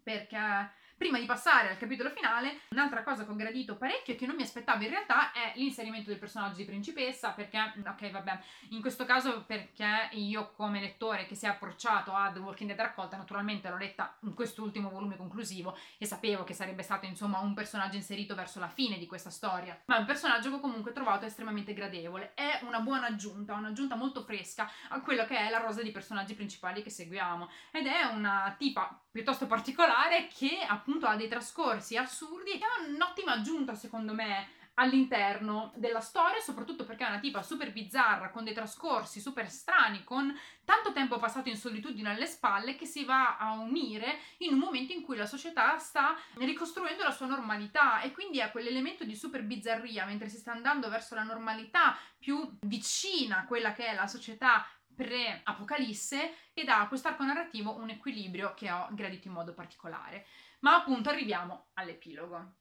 Perché, 0.06 0.70
Prima 0.98 1.20
di 1.20 1.26
passare 1.26 1.70
al 1.70 1.78
capitolo 1.78 2.10
finale, 2.10 2.62
un'altra 2.70 3.04
cosa 3.04 3.26
che 3.26 3.32
ho 3.32 3.36
gradito 3.36 3.76
parecchio 3.76 4.14
e 4.14 4.16
che 4.16 4.26
non 4.26 4.38
mi 4.38 4.44
aspettavo 4.44 4.82
in 4.82 4.90
realtà 4.90 5.34
è 5.34 5.52
l'inserimento 5.56 6.10
del 6.10 6.18
personaggio 6.18 6.56
di 6.56 6.64
principessa, 6.64 7.32
perché, 7.32 7.74
ok, 7.86 8.12
vabbè, 8.12 8.40
in 8.70 8.80
questo 8.80 9.04
caso 9.04 9.44
perché 9.44 10.08
io 10.12 10.54
come 10.54 10.80
lettore 10.80 11.26
che 11.26 11.36
si 11.36 11.46
è 11.46 11.50
approcciato 11.50 12.14
a 12.14 12.32
The 12.32 12.40
Walking 12.40 12.70
Dead 12.70 12.80
raccolta, 12.80 13.18
naturalmente 13.18 13.68
l'ho 13.70 13.76
letta 13.76 14.16
in 14.22 14.34
quest'ultimo 14.34 14.90
volume 14.90 15.18
conclusivo 15.18 15.78
e 15.98 16.06
sapevo 16.06 16.46
che 16.46 16.54
sarebbe 16.54 16.82
stato 16.82 17.06
insomma 17.06 17.40
un 17.40 17.54
personaggio 17.54 17.98
inserito 17.98 18.34
verso 18.34 18.62
la 18.62 18.70
fine 18.70 18.98
di 18.98 19.06
questa 19.06 19.30
storia, 19.30 19.78
ma 19.88 19.98
è 19.98 20.00
un 20.00 20.06
personaggio 20.06 20.50
che 20.50 20.56
ho 20.56 20.60
comunque 20.62 20.94
trovato 20.94 21.26
estremamente 21.26 21.74
gradevole, 21.74 22.34
è 22.36 22.62
una 22.64 22.80
buona 22.80 23.08
aggiunta, 23.08 23.54
un'aggiunta 23.54 23.96
molto 23.96 24.24
fresca 24.24 24.72
a 24.88 25.02
quello 25.02 25.26
che 25.26 25.38
è 25.38 25.50
la 25.50 25.60
rosa 25.60 25.82
di 25.82 25.92
personaggi 25.92 26.36
principali 26.36 26.82
che 26.82 26.90
seguiamo. 26.90 27.50
Ed 27.72 27.86
è 27.86 28.04
una 28.06 28.56
tipa 28.58 28.98
piuttosto 29.12 29.46
particolare 29.46 30.28
che 30.28 30.60
appunto 30.66 30.84
ha 31.02 31.16
dei 31.16 31.28
trascorsi 31.28 31.98
assurdi 31.98 32.52
è 32.52 32.90
un'ottima 32.90 33.34
aggiunta 33.34 33.76
secondo 33.76 34.14
me 34.14 34.48
all'interno 34.76 35.72
della 35.76 36.02
storia, 36.02 36.42
soprattutto 36.42 36.84
perché 36.84 37.06
è 37.06 37.10
una 37.10 37.20
tipa 37.20 37.42
super 37.42 37.72
bizzarra, 37.72 38.30
con 38.30 38.44
dei 38.44 38.54
trascorsi 38.54 39.20
super 39.20 39.50
strani, 39.50 40.04
con 40.04 40.34
tanto 40.66 40.92
tempo 40.92 41.18
passato 41.18 41.50
in 41.50 41.58
solitudine 41.58 42.10
alle 42.10 42.26
spalle, 42.26 42.76
che 42.76 42.86
si 42.86 43.06
va 43.06 43.38
a 43.38 43.54
unire 43.54 44.20
in 44.40 44.54
un 44.54 44.60
momento 44.60 44.92
in 44.92 45.02
cui 45.02 45.16
la 45.16 45.26
società 45.26 45.78
sta 45.78 46.16
ricostruendo 46.34 47.04
la 47.04 47.12
sua 47.12 47.28
normalità 47.28 48.02
e 48.02 48.12
quindi 48.12 48.42
ha 48.42 48.52
quell'elemento 48.52 49.06
di 49.06 49.16
super 49.16 49.44
bizzarria 49.44 50.06
mentre 50.06 50.30
si 50.30 50.38
sta 50.38 50.52
andando 50.52 50.90
verso 50.90 51.16
la 51.16 51.24
normalità 51.24 51.98
più 52.18 52.58
vicina 52.62 53.40
a 53.40 53.46
quella 53.46 53.72
che 53.72 53.88
è 53.88 53.94
la 53.94 54.08
società 54.08 54.68
pre-apocalisse 54.96 56.34
e 56.54 56.64
dà 56.64 56.80
a 56.80 56.88
quest'arco 56.88 57.24
narrativo 57.24 57.76
un 57.76 57.90
equilibrio 57.90 58.54
che 58.56 58.72
ho 58.72 58.88
gradito 58.92 59.28
in 59.28 59.34
modo 59.34 59.54
particolare. 59.54 60.26
Ma 60.60 60.76
appunto 60.76 61.10
arriviamo 61.10 61.68
all'epilogo. 61.74 62.56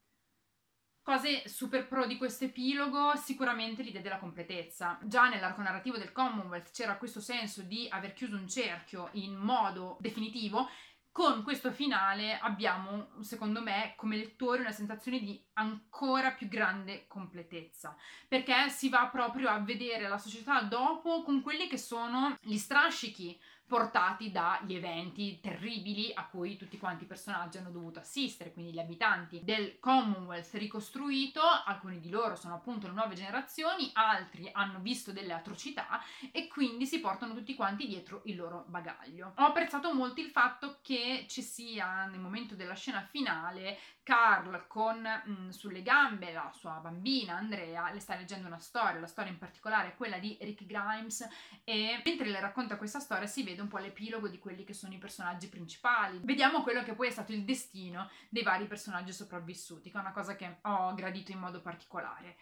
Cose 1.03 1.47
super 1.49 1.87
pro 1.87 2.07
di 2.07 2.17
questo 2.17 2.45
epilogo, 2.45 3.15
sicuramente 3.17 3.83
l'idea 3.83 4.01
della 4.01 4.19
completezza. 4.19 4.99
Già 5.03 5.29
nell'arco 5.29 5.61
narrativo 5.61 5.99
del 5.99 6.13
Commonwealth 6.13 6.71
c'era 6.71 6.97
questo 6.97 7.21
senso 7.21 7.63
di 7.63 7.87
aver 7.91 8.15
chiuso 8.15 8.37
un 8.37 8.49
cerchio 8.49 9.11
in 9.13 9.35
modo 9.35 9.99
definitivo 10.01 10.69
con 11.15 11.45
questo 11.45 11.71
finale 11.71 12.41
abbiamo, 12.41 13.11
secondo 13.21 13.63
me, 13.63 13.93
come 13.97 14.17
lettori 14.17 14.63
una 14.63 14.73
sensazione 14.73 15.21
di 15.21 15.41
ancora 15.53 16.33
più 16.33 16.49
grande 16.49 17.07
completezza, 17.07 17.97
perché 18.27 18.69
si 18.69 18.89
va 18.89 19.07
proprio 19.07 19.49
a 19.49 19.61
vedere 19.61 20.09
la 20.09 20.19
società 20.19 20.63
dopo 20.63 21.23
con 21.23 21.41
quelli 21.41 21.69
che 21.69 21.79
sono 21.79 22.37
gli 22.41 22.57
strascichi 22.57 23.41
portati 23.67 24.31
dagli 24.31 24.75
eventi 24.75 25.41
terribili 25.41 26.13
a 26.15 26.27
cui 26.27 26.57
tutti 26.57 26.79
quanti 26.79 27.05
i 27.05 27.07
personaggi 27.07 27.59
hanno 27.59 27.71
dovuto 27.71 27.99
assistere, 27.99 28.53
quindi 28.53 28.73
gli 28.73 28.79
abitanti 28.79 29.41
del 29.43 29.79
Commonwealth 29.81 30.55
ricostruito, 30.55 31.41
alcuni 31.41 31.99
di 31.99 32.11
loro 32.11 32.37
sono 32.37 32.55
appunto 32.55 32.87
le 32.87 32.93
nuove 32.93 33.15
generazioni, 33.15 33.91
altri 33.95 34.49
hanno 34.53 34.81
visto 34.81 35.13
delle 35.13 35.33
atrocità 35.33 36.01
e 36.31 36.47
quindi 36.49 36.87
si 36.87 37.01
portano 37.01 37.35
tutti 37.35 37.55
quanti 37.55 37.87
dietro 37.87 38.23
il 38.25 38.37
loro 38.37 38.65
bagaglio. 38.69 39.33
Ho 39.37 39.45
apprezzato 39.45 39.93
molto 39.95 40.21
il 40.21 40.31
fatto 40.31 40.79
che 40.83 41.27
ci 41.29 41.43
sia 41.43 42.05
nel 42.07 42.21
momento 42.21 42.55
della 42.55 42.75
scena 42.75 43.01
finale 43.01 43.79
Carl 44.05 44.67
con 44.69 45.01
mh, 45.01 45.31
mm, 45.31 45.49
sulle 45.49 45.83
gambe 45.83 46.31
la 46.31 46.53
sua 46.55 46.75
bambina 46.75 47.37
Andrea, 47.37 47.91
le 47.91 48.01
sta 48.01 48.15
leggendo 48.15 48.47
una 48.47 48.59
storia, 48.59 49.01
la 49.01 49.07
storia 49.07 49.33
in 49.33 49.39
particolare 49.39 49.89
è 49.89 49.97
quella 49.97 50.19
di 50.19 50.37
Rick 50.43 50.67
Grimes 50.67 51.27
e 51.65 52.03
mentre 52.05 52.29
le 52.29 52.39
racconta 52.39 52.77
questa 52.77 53.01
storia 53.01 53.27
si 53.27 53.43
vede 53.43 53.63
un 53.63 53.69
po' 53.69 53.79
l'epilogo 53.79 54.29
di 54.29 54.39
quelli 54.39 54.63
che 54.63 54.75
sono 54.75 54.93
i 54.93 54.99
personaggi 54.99 55.49
principali. 55.49 56.21
Vediamo 56.23 56.63
quello 56.63 56.83
che 56.83 56.95
poi 56.95 57.09
è 57.09 57.11
stato 57.11 57.33
il 57.33 57.45
destino 57.45 58.11
dei 58.29 58.43
vari 58.43 58.67
personaggi 58.67 59.13
sopravvissuti, 59.13 59.91
che 59.91 59.97
è 59.97 60.01
una 60.01 60.13
cosa 60.13 60.37
che 60.37 60.59
ho 60.61 60.95
gradito 60.95 61.33
in 61.33 61.39
modo 61.39 61.63
particolare. 61.63 62.37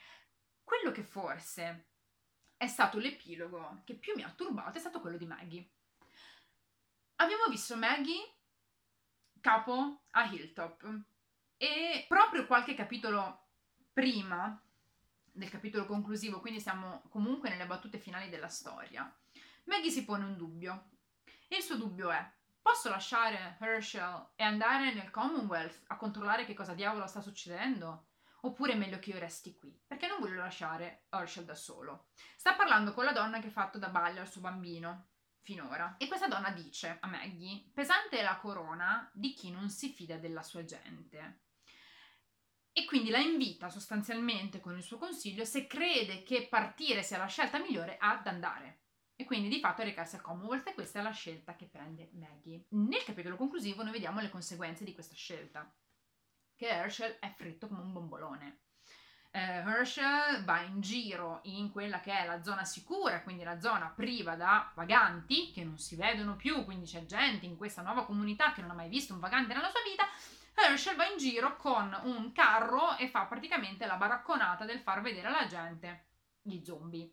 Quello 0.65 0.91
che 0.91 1.05
forse 1.05 1.87
è 2.57 2.67
stato 2.67 2.99
l'epilogo 2.99 3.83
che 3.85 3.95
più 3.95 4.15
mi 4.17 4.25
ha 4.25 4.31
turbato 4.31 4.79
è 4.79 4.81
stato 4.81 5.01
quello 5.01 5.17
di 5.17 5.27
Maggie. 5.27 5.71
Abbiamo 7.17 7.45
visto 7.49 7.77
Maggie 7.77 8.35
capo 9.41 10.03
a 10.11 10.25
Hilltop 10.25 11.11
e 11.63 12.07
proprio 12.09 12.45
qualche 12.45 12.75
capitolo 12.75 13.51
prima 13.93 14.61
del 15.31 15.49
capitolo 15.49 15.87
conclusivo, 15.87 16.41
quindi 16.41 16.59
siamo 16.59 17.05
comunque 17.09 17.49
nelle 17.49 17.67
battute 17.67 17.99
finali 17.99 18.29
della 18.29 18.49
storia, 18.49 19.17
Maggie 19.67 19.91
si 19.91 20.05
pone 20.05 20.25
un 20.25 20.37
dubbio. 20.37 20.91
E 21.47 21.59
il 21.59 21.63
suo 21.63 21.77
dubbio 21.77 22.11
è: 22.11 22.33
posso 22.61 22.89
lasciare 22.89 23.59
Herschel 23.61 24.31
e 24.35 24.43
andare 24.43 24.93
nel 24.93 25.13
Commonwealth 25.13 25.85
a 25.87 25.97
controllare 25.97 26.45
che 26.45 26.55
cosa 26.55 26.75
diavolo 26.75 27.07
sta 27.07 27.21
succedendo? 27.21 28.09
Oppure 28.41 28.73
è 28.73 28.77
meglio 28.77 28.99
che 28.99 29.11
io 29.11 29.21
resti 29.21 29.55
qui, 29.55 29.73
perché 29.87 30.09
non 30.09 30.19
voglio 30.19 30.41
lasciare 30.41 31.05
Herschel 31.11 31.45
da 31.45 31.55
solo. 31.55 32.09
Sta 32.35 32.55
parlando 32.55 32.93
con 32.93 33.05
la 33.05 33.13
donna 33.13 33.39
che 33.39 33.47
ha 33.47 33.53
fatto 33.53 33.79
da 33.79 33.89
balia 33.89 34.21
al 34.21 34.29
suo 34.29 34.41
bambino, 34.41 35.11
finora. 35.43 35.95
E 35.97 36.09
questa 36.09 36.27
donna 36.27 36.51
dice 36.51 36.99
a 37.01 37.07
Maggie: 37.07 37.71
pesante 37.73 38.19
è 38.19 38.23
la 38.25 38.39
corona 38.39 39.09
di 39.13 39.33
chi 39.33 39.53
non 39.53 39.71
si 39.71 39.91
fida 39.91 40.17
della 40.17 40.43
sua 40.43 40.65
gente 40.65 41.43
e 42.73 42.85
quindi 42.87 43.11
la 43.11 43.19
invita 43.19 43.69
sostanzialmente 43.69 44.61
con 44.61 44.77
il 44.77 44.83
suo 44.83 44.97
consiglio 44.97 45.45
se 45.45 45.67
crede 45.67 46.23
che 46.23 46.47
partire 46.49 47.03
sia 47.03 47.19
la 47.19 47.27
scelta 47.27 47.59
migliore 47.59 47.97
ad 47.99 48.27
andare. 48.27 48.81
E 49.15 49.25
quindi 49.25 49.49
di 49.49 49.61
fatto 49.61 49.83
recarsi 49.83 50.17
al 50.17 50.23
Commonwealth 50.23 50.69
e 50.69 50.75
questa 50.75 51.01
è 51.01 51.03
la 51.03 51.11
scelta 51.11 51.55
che 51.55 51.67
prende 51.67 52.11
Maggie. 52.15 52.65
Nel 52.71 53.05
capitolo 53.05 53.37
conclusivo 53.37 53.83
noi 53.83 53.93
vediamo 53.93 54.21
le 54.21 54.31
conseguenze 54.31 54.85
di 54.85 54.95
questa 54.95 55.15
scelta, 55.15 55.71
che 56.57 56.67
Herschel 56.67 57.19
è 57.19 57.31
fritto 57.37 57.69
come 57.69 57.83
un 57.83 57.93
bombolone. 57.93 58.61
Uh, 59.33 59.67
Herschel 59.67 60.45
va 60.45 60.61
in 60.63 60.81
giro 60.81 61.41
in 61.45 61.71
quella 61.71 62.01
che 62.01 62.13
è 62.13 62.27
la 62.27 62.43
zona 62.43 62.65
sicura, 62.65 63.23
quindi 63.23 63.45
la 63.45 63.61
zona 63.61 63.93
priva 63.95 64.35
da 64.35 64.73
vaganti 64.75 65.53
che 65.53 65.63
non 65.63 65.79
si 65.79 65.95
vedono 65.95 66.37
più, 66.37 66.65
quindi 66.65 66.87
c'è 66.87 67.05
gente 67.05 67.47
in 67.47 67.57
questa 67.57 67.83
nuova 67.83 68.05
comunità 68.05 68.53
che 68.53 68.61
non 68.61 68.71
ha 68.71 68.75
mai 68.75 68.89
visto 68.89 69.15
un 69.15 69.21
vagante 69.21 69.55
nella 69.55 69.71
sua 69.71 69.81
vita 69.89 70.05
Herschel 70.63 70.97
va 70.97 71.07
in 71.07 71.19
giro 71.19 71.57
con 71.57 71.99
un 72.05 72.33
carro 72.33 72.97
e 72.97 73.09
fa 73.09 73.27
praticamente 73.27 73.87
la 73.87 73.97
baracconata 73.97 74.65
del 74.65 74.81
far 74.81 75.03
vedere 75.03 75.29
alla 75.29 75.47
gente 75.47 76.07
gli 76.41 76.63
zombie. 76.65 77.13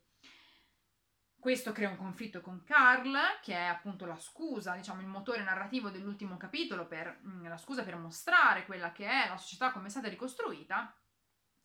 Questo 1.40 1.72
crea 1.72 1.90
un 1.90 1.96
conflitto 1.96 2.42
con 2.42 2.64
Carl, 2.64 3.18
che 3.42 3.54
è 3.54 3.66
appunto 3.66 4.06
la 4.06 4.18
scusa, 4.18 4.76
diciamo 4.76 5.00
il 5.00 5.08
motore 5.08 5.42
narrativo 5.42 5.90
dell'ultimo 5.90 6.36
capitolo, 6.36 6.86
per, 6.86 7.22
mm, 7.26 7.48
la 7.48 7.58
scusa 7.58 7.84
per 7.84 7.96
mostrare 7.96 8.66
quella 8.66 8.92
che 8.92 9.08
è 9.08 9.30
la 9.30 9.38
società 9.38 9.72
come 9.72 9.88
è 9.88 9.90
stata 9.90 10.10
ricostruita, 10.10 10.94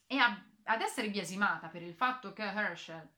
e 0.07 0.17
a, 0.17 0.41
ad 0.65 0.81
essere 0.81 1.11
biasimata 1.11 1.69
per 1.69 1.83
il 1.83 1.95
fatto 1.95 2.33
che 2.33 2.45
Herschel 2.45 3.11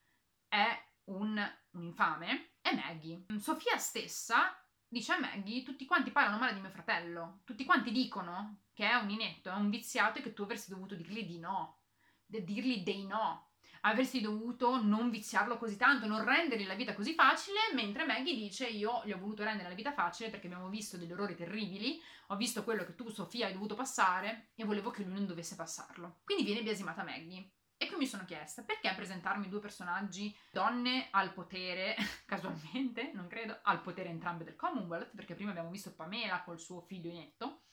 è 0.49 0.82
un, 1.04 1.38
un 1.73 1.82
infame, 1.82 2.52
è 2.62 2.75
Maggie. 2.75 3.26
Sofia 3.38 3.76
stessa 3.76 4.58
dice 4.96 5.12
a 5.12 5.20
Maggie, 5.20 5.62
tutti 5.62 5.84
quanti 5.84 6.10
parlano 6.10 6.38
male 6.38 6.54
di 6.54 6.60
mio 6.60 6.70
fratello, 6.70 7.40
tutti 7.44 7.66
quanti 7.66 7.92
dicono 7.92 8.62
che 8.72 8.88
è 8.88 8.94
un 8.94 9.10
inetto, 9.10 9.50
è 9.50 9.54
un 9.54 9.68
viziato 9.68 10.18
e 10.18 10.22
che 10.22 10.32
tu 10.32 10.42
avresti 10.42 10.70
dovuto 10.70 10.94
dirgli 10.94 11.24
di 11.26 11.38
no, 11.38 11.80
de- 12.24 12.42
dirgli 12.42 12.82
dei 12.82 13.04
no, 13.06 13.50
avresti 13.82 14.22
dovuto 14.22 14.82
non 14.82 15.10
viziarlo 15.10 15.58
così 15.58 15.76
tanto, 15.76 16.06
non 16.06 16.24
rendergli 16.24 16.66
la 16.66 16.74
vita 16.74 16.94
così 16.94 17.12
facile, 17.12 17.58
mentre 17.74 18.06
Maggie 18.06 18.34
dice 18.34 18.66
io 18.68 19.02
gli 19.04 19.12
ho 19.12 19.18
voluto 19.18 19.44
rendere 19.44 19.68
la 19.68 19.74
vita 19.74 19.92
facile 19.92 20.30
perché 20.30 20.46
abbiamo 20.46 20.70
visto 20.70 20.96
degli 20.96 21.12
orrori 21.12 21.34
terribili, 21.34 22.00
ho 22.28 22.36
visto 22.36 22.64
quello 22.64 22.84
che 22.84 22.94
tu 22.94 23.10
Sofia 23.10 23.46
hai 23.46 23.52
dovuto 23.52 23.74
passare 23.74 24.48
e 24.54 24.64
volevo 24.64 24.90
che 24.90 25.02
lui 25.02 25.12
non 25.12 25.26
dovesse 25.26 25.56
passarlo. 25.56 26.20
Quindi 26.24 26.42
viene 26.42 26.62
biasimata 26.62 27.04
Maggie. 27.04 27.50
E 27.78 27.88
qui 27.88 27.97
mi 27.97 28.06
sono 28.06 28.25
chiesta 28.25 28.62
perché 28.62 28.92
presentarmi 28.95 29.49
due 29.49 29.61
personaggi 29.61 30.35
donne 30.50 31.09
al 31.11 31.35
potere, 31.35 31.95
casualmente, 32.25 33.11
non 33.12 33.26
credo, 33.26 33.59
al 33.62 33.83
potere 33.83 34.09
entrambe 34.09 34.45
del 34.45 34.56
Commonwealth, 34.56 35.14
perché 35.14 35.35
prima 35.35 35.50
abbiamo 35.50 35.71
visto 35.71 35.95
Pamela 35.95 36.42
col 36.42 36.59
suo 36.59 36.80
figlio 36.80 37.11
inetto 37.11 37.64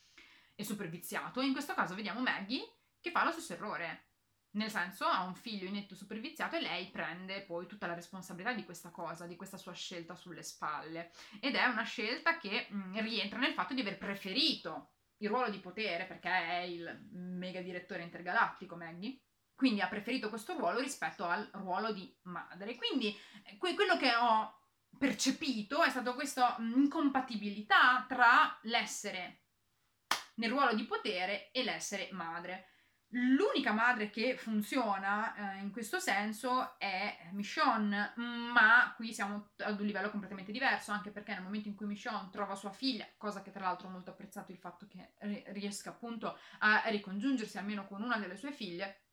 e 0.54 0.62
super 0.62 0.88
viziato, 0.88 1.40
e 1.40 1.46
in 1.46 1.52
questo 1.52 1.74
caso 1.74 1.94
vediamo 1.94 2.20
Maggie 2.20 2.76
che 3.00 3.10
fa 3.10 3.24
lo 3.24 3.32
stesso 3.32 3.54
errore. 3.54 4.08
Nel 4.54 4.70
senso, 4.70 5.06
ha 5.06 5.24
un 5.24 5.34
figlio 5.34 5.66
inetto 5.66 5.96
super 5.96 6.20
viziato 6.20 6.54
e 6.54 6.60
lei 6.60 6.90
prende 6.90 7.42
poi 7.42 7.66
tutta 7.66 7.88
la 7.88 7.94
responsabilità 7.94 8.52
di 8.52 8.64
questa 8.64 8.90
cosa, 8.90 9.26
di 9.26 9.34
questa 9.34 9.56
sua 9.56 9.72
scelta 9.72 10.14
sulle 10.14 10.44
spalle. 10.44 11.10
Ed 11.40 11.56
è 11.56 11.64
una 11.64 11.82
scelta 11.82 12.36
che 12.36 12.68
mh, 12.70 12.76
mm, 12.76 12.98
rientra 12.98 13.38
nel 13.40 13.52
fatto 13.52 13.74
di 13.74 13.80
aver 13.80 13.98
preferito 13.98 14.92
il 15.18 15.28
ruolo 15.28 15.50
di 15.50 15.58
potere, 15.58 16.04
perché 16.04 16.28
è 16.28 16.60
il 16.60 17.08
mega 17.10 17.60
direttore 17.62 18.02
intergalattico 18.02 18.76
Maggie, 18.76 19.18
quindi 19.54 19.80
ha 19.80 19.88
preferito 19.88 20.28
questo 20.28 20.56
ruolo 20.56 20.80
rispetto 20.80 21.24
al 21.24 21.48
ruolo 21.52 21.92
di 21.92 22.12
madre. 22.22 22.76
Quindi 22.76 23.16
eh, 23.44 23.56
que- 23.56 23.74
quello 23.74 23.96
che 23.96 24.14
ho 24.14 24.62
percepito 24.98 25.82
è 25.82 25.90
stata 25.90 26.12
questa 26.12 26.56
incompatibilità 26.58 28.04
tra 28.08 28.58
l'essere 28.62 29.42
nel 30.36 30.50
ruolo 30.50 30.74
di 30.74 30.84
potere 30.84 31.50
e 31.52 31.62
l'essere 31.62 32.08
madre. 32.12 32.68
L'unica 33.16 33.70
madre 33.70 34.10
che 34.10 34.36
funziona 34.36 35.56
eh, 35.56 35.60
in 35.60 35.70
questo 35.70 36.00
senso 36.00 36.76
è 36.78 37.28
Michonne, 37.30 38.12
ma 38.16 38.92
qui 38.96 39.12
siamo 39.12 39.50
ad 39.58 39.78
un 39.78 39.86
livello 39.86 40.10
completamente 40.10 40.50
diverso, 40.50 40.90
anche 40.90 41.12
perché 41.12 41.32
nel 41.32 41.44
momento 41.44 41.68
in 41.68 41.76
cui 41.76 41.86
Michonne 41.86 42.30
trova 42.32 42.56
sua 42.56 42.72
figlia, 42.72 43.06
cosa 43.16 43.40
che 43.42 43.52
tra 43.52 43.62
l'altro 43.62 43.86
ho 43.86 43.90
molto 43.92 44.10
apprezzato 44.10 44.50
il 44.50 44.58
fatto 44.58 44.88
che 44.88 45.12
riesca 45.52 45.90
appunto 45.90 46.36
a 46.58 46.82
ricongiungersi 46.86 47.56
almeno 47.56 47.86
con 47.86 48.02
una 48.02 48.18
delle 48.18 48.36
sue 48.36 48.50
figlie, 48.50 49.03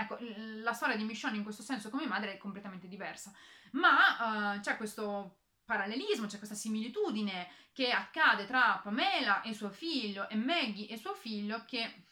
Ecco, 0.00 0.16
la 0.62 0.72
storia 0.72 0.96
di 0.96 1.02
Michonne 1.02 1.36
in 1.36 1.42
questo 1.42 1.62
senso 1.62 1.90
come 1.90 2.06
madre 2.06 2.34
è 2.34 2.36
completamente 2.36 2.86
diversa, 2.86 3.32
ma 3.72 4.54
uh, 4.54 4.60
c'è 4.60 4.76
questo 4.76 5.38
parallelismo, 5.64 6.26
c'è 6.26 6.38
questa 6.38 6.54
similitudine 6.54 7.50
che 7.72 7.90
accade 7.90 8.46
tra 8.46 8.80
Pamela 8.82 9.42
e 9.42 9.52
suo 9.52 9.70
figlio 9.70 10.28
e 10.28 10.36
Maggie 10.36 10.88
e 10.88 10.96
suo 10.96 11.14
figlio 11.14 11.64
che 11.66 12.04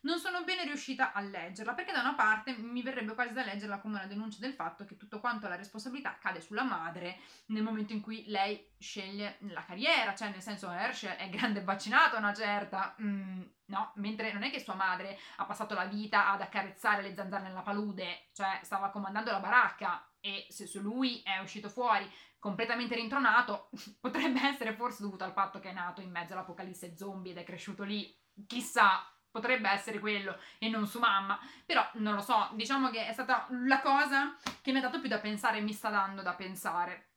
non 0.00 0.18
sono 0.18 0.44
bene 0.44 0.64
riuscita 0.64 1.12
a 1.12 1.20
leggerla 1.20 1.74
perché 1.74 1.92
da 1.92 2.00
una 2.00 2.14
parte 2.14 2.56
mi 2.56 2.82
verrebbe 2.82 3.14
quasi 3.14 3.32
da 3.32 3.44
leggerla 3.44 3.78
come 3.78 3.96
una 3.96 4.06
denuncia 4.06 4.38
del 4.40 4.52
fatto 4.52 4.84
che 4.84 4.96
tutto 4.96 5.20
quanto 5.20 5.48
la 5.48 5.56
responsabilità 5.56 6.18
cade 6.18 6.40
sulla 6.40 6.62
madre 6.62 7.18
nel 7.46 7.62
momento 7.62 7.92
in 7.92 8.00
cui 8.00 8.24
lei 8.26 8.72
sceglie 8.78 9.38
la 9.40 9.64
carriera, 9.64 10.14
cioè 10.14 10.30
nel 10.30 10.42
senso 10.42 10.70
Herschel 10.70 11.16
è 11.16 11.28
grande 11.30 11.62
vaccinato 11.62 12.16
una 12.16 12.34
certa, 12.34 12.94
mm, 13.00 13.42
no, 13.66 13.92
mentre 13.96 14.32
non 14.32 14.42
è 14.42 14.50
che 14.50 14.60
sua 14.60 14.74
madre 14.74 15.18
ha 15.36 15.44
passato 15.44 15.74
la 15.74 15.86
vita 15.86 16.30
ad 16.30 16.42
accarezzare 16.42 17.02
le 17.02 17.14
zanzare 17.14 17.44
nella 17.44 17.62
palude, 17.62 18.28
cioè 18.32 18.60
stava 18.62 18.90
comandando 18.90 19.30
la 19.30 19.40
baracca 19.40 20.06
e 20.20 20.46
se 20.48 20.66
su 20.66 20.80
lui 20.80 21.22
è 21.22 21.38
uscito 21.38 21.68
fuori 21.68 22.10
completamente 22.38 22.94
rintronato, 22.94 23.70
potrebbe 24.00 24.46
essere 24.46 24.74
forse 24.74 25.02
dovuto 25.02 25.24
al 25.24 25.32
fatto 25.32 25.60
che 25.60 25.70
è 25.70 25.72
nato 25.72 26.02
in 26.02 26.10
mezzo 26.10 26.34
all'apocalisse 26.34 26.94
zombie 26.94 27.32
ed 27.32 27.38
è 27.38 27.42
cresciuto 27.42 27.84
lì, 27.84 28.14
chissà, 28.46 29.02
potrebbe 29.34 29.68
essere 29.68 29.98
quello 29.98 30.38
e 30.58 30.68
non 30.68 30.86
su 30.86 31.00
mamma, 31.00 31.36
però 31.66 31.84
non 31.94 32.14
lo 32.14 32.20
so, 32.20 32.50
diciamo 32.52 32.88
che 32.90 33.08
è 33.08 33.12
stata 33.12 33.48
la 33.66 33.80
cosa 33.80 34.36
che 34.62 34.70
mi 34.70 34.78
ha 34.78 34.82
dato 34.82 35.00
più 35.00 35.08
da 35.08 35.18
pensare 35.18 35.58
e 35.58 35.60
mi 35.60 35.72
sta 35.72 35.90
dando 35.90 36.22
da 36.22 36.34
pensare 36.34 37.08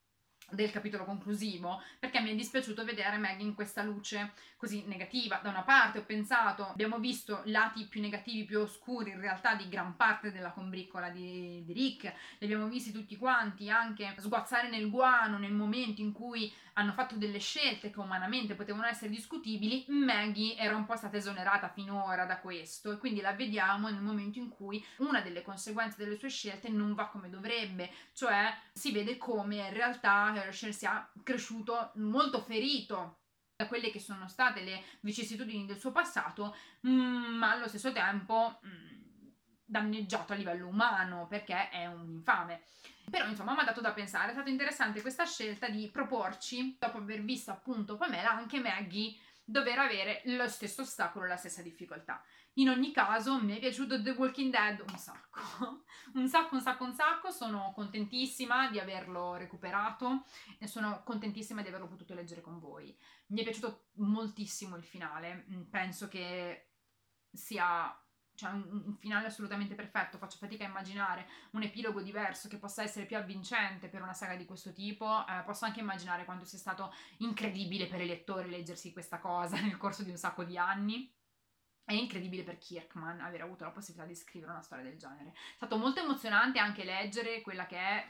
del 0.50 0.71
capitolo 0.71 1.03
conclusivo 1.03 1.81
perché 2.00 2.21
mi 2.21 2.31
è 2.31 2.36
dispiaciuto 2.36 2.86
vedere 2.86 3.17
Maggie 3.17 3.43
in 3.43 3.53
questa 3.53 3.83
luce 3.83 4.31
così 4.55 4.86
negativa. 4.88 5.41
Da 5.43 5.50
una 5.50 5.62
parte 5.62 6.00
ho 6.00 6.05
pensato 6.05 6.65
abbiamo 6.65 6.97
visto 6.97 7.41
lati 7.45 7.86
più 7.86 8.01
negativi 8.01 8.45
più 8.45 8.62
oscuri 8.62 9.12
in 9.12 9.19
realtà 9.19 9.53
di 9.53 9.67
gran 9.69 9.95
parte 9.95 10.31
della 10.31 10.51
combriccola 10.51 11.09
di, 11.09 11.63
di 11.65 11.74
Rick 11.74 12.03
li 12.39 12.45
abbiamo 12.45 12.67
visti 12.67 12.91
tutti 12.91 13.15
quanti 13.15 13.69
anche 13.69 14.15
sguazzare 14.17 14.69
nel 14.69 14.89
guano 14.89 15.38
nel 15.38 15.53
momento 15.53 16.01
in 16.01 16.13
cui 16.13 16.51
hanno 16.77 16.93
fatto 16.93 17.15
delle 17.15 17.39
scelte 17.39 17.89
che 17.89 18.00
umanamente 18.00 18.55
potevano 18.55 18.86
essere 18.86 19.10
discutibili, 19.10 19.86
Maggie 19.88 20.55
era 20.55 20.75
un 20.75 20.86
po' 20.86 20.96
stata 20.96 21.17
esonerata 21.17 21.69
finora 21.69 22.25
da 22.25 22.39
questo 22.39 22.91
e 22.91 22.98
quindi 22.98 23.19
la 23.19 23.34
vediamo 23.34 23.89
nel 23.89 24.01
momento 24.01 24.38
in 24.38 24.50
cui 24.50 24.84
una 24.98 25.22
delle 25.22 25.41
conseguenze 25.41 25.98
delle 25.98 26.17
sue 26.17 26.29
scelte 26.29 26.69
non 26.69 26.93
va 26.93 27.07
come 27.07 27.29
dovrebbe, 27.29 27.91
cioè 28.13 28.55
si 28.72 28.91
vede 28.91 29.17
come 29.17 29.55
in 29.55 29.74
realtà 29.74 30.34
Herschel 30.36 30.74
sia 30.74 31.10
cresciuto 31.24 31.91
molto 31.96 32.41
ferito 32.41 33.17
da 33.55 33.67
quelle 33.67 33.89
che 33.89 34.00
sono 34.00 34.27
state 34.27 34.62
le 34.62 34.84
vicissitudini 35.00 35.65
del 35.65 35.79
suo 35.79 35.91
passato, 35.91 36.55
mm, 36.88 37.38
ma 37.38 37.51
allo 37.53 37.67
stesso 37.67 37.91
tempo 37.91 38.60
mm, 38.63 38.97
danneggiato 39.67 40.33
a 40.33 40.36
livello 40.36 40.67
umano 40.67 41.27
perché 41.27 41.69
è 41.69 41.86
un 41.86 42.09
infame. 42.09 42.62
Però 43.09 43.27
insomma 43.27 43.53
mi 43.53 43.59
ha 43.59 43.63
dato 43.63 43.81
da 43.81 43.91
pensare, 43.91 44.29
è 44.29 44.33
stata 44.33 44.50
interessante 44.50 45.01
questa 45.01 45.25
scelta 45.25 45.69
di 45.69 45.89
proporci, 45.89 46.77
dopo 46.79 46.97
aver 46.97 47.21
visto 47.21 47.51
appunto 47.51 47.95
Pamela, 47.95 48.31
anche 48.31 48.59
Maggie 48.59 49.15
dover 49.50 49.79
avere 49.79 50.21
lo 50.25 50.47
stesso 50.50 50.81
ostacolo, 50.81 51.25
la 51.25 51.38
stessa 51.38 51.62
difficoltà. 51.62 52.21
In 52.55 52.69
ogni 52.69 52.91
caso 52.91 53.41
mi 53.41 53.55
è 53.55 53.59
piaciuto 53.59 54.01
The 54.01 54.09
Walking 54.12 54.51
Dead 54.51 54.83
un 54.86 54.97
sacco, 54.97 55.83
un 56.15 56.27
sacco, 56.27 56.55
un 56.55 56.62
sacco, 56.62 56.83
un 56.83 56.93
sacco, 56.93 57.31
sono 57.31 57.71
contentissima 57.74 58.69
di 58.69 58.79
averlo 58.79 59.36
recuperato 59.36 60.25
e 60.59 60.67
sono 60.67 61.01
contentissima 61.03 61.62
di 61.62 61.69
averlo 61.69 61.88
potuto 61.88 62.13
leggere 62.13 62.41
con 62.41 62.59
voi. 62.59 62.97
Mi 63.27 63.39
è 63.39 63.43
piaciuto 63.43 63.89
moltissimo 63.97 64.75
il 64.75 64.83
finale, 64.83 65.45
penso 65.69 66.09
che 66.09 66.71
sia 67.31 67.95
cioè 68.38 68.51
un, 68.51 68.84
un, 68.86 68.96
finale 68.98 69.25
assolutamente 69.25 69.74
perfetto, 69.74 70.20
faccio 70.20 70.38
fatica 70.38 70.63
a 70.63 70.67
immaginare 70.67 71.27
un 71.51 71.63
epilogo 71.63 72.01
diverso 72.01 72.48
che 72.48 72.58
possa 72.58 72.84
essere 72.84 73.08
più 73.08 73.17
avvincente 73.17 73.88
per 73.88 74.03
una 74.03 74.13
saga 74.13 74.36
di 74.36 74.46
questo 74.46 74.72
tipo, 74.72 75.25
eh, 75.27 75.41
posso 75.44 75.65
anche 75.65 75.79
immaginare 75.79 76.24
quanto 76.24 76.46
sia 76.46 76.60
stato 76.60 76.94
incredibile 77.17 77.88
per 77.88 78.00
i 78.00 78.06
lettori 78.06 78.50
leggersi 78.50 78.94
questa 78.94 79.17
cosa 79.17 79.60
nel 79.62 79.77
corso 79.77 80.03
di 80.03 80.12
un 80.12 80.17
sacco 80.17 80.44
di 80.44 80.56
anni. 80.56 81.12
È 81.88 81.93
incredibile 81.93 82.43
per 82.43 82.58
Kirkman 82.58 83.21
aver 83.21 83.43
avuto 83.43 83.63
la 83.63 83.69
possibilità 83.69 84.06
di 84.06 84.13
scrivere 84.13 84.52
una 84.52 84.62
storia 84.62 84.84
del 84.84 84.97
genere. 84.97 85.30
È 85.30 85.56
stato 85.56 85.78
molto 85.78 86.02
emozionante 86.02 86.60
anche 86.60 86.84
leggere 86.84 87.39
quella 87.39 87.65
che 87.65 87.78
è 87.78 88.08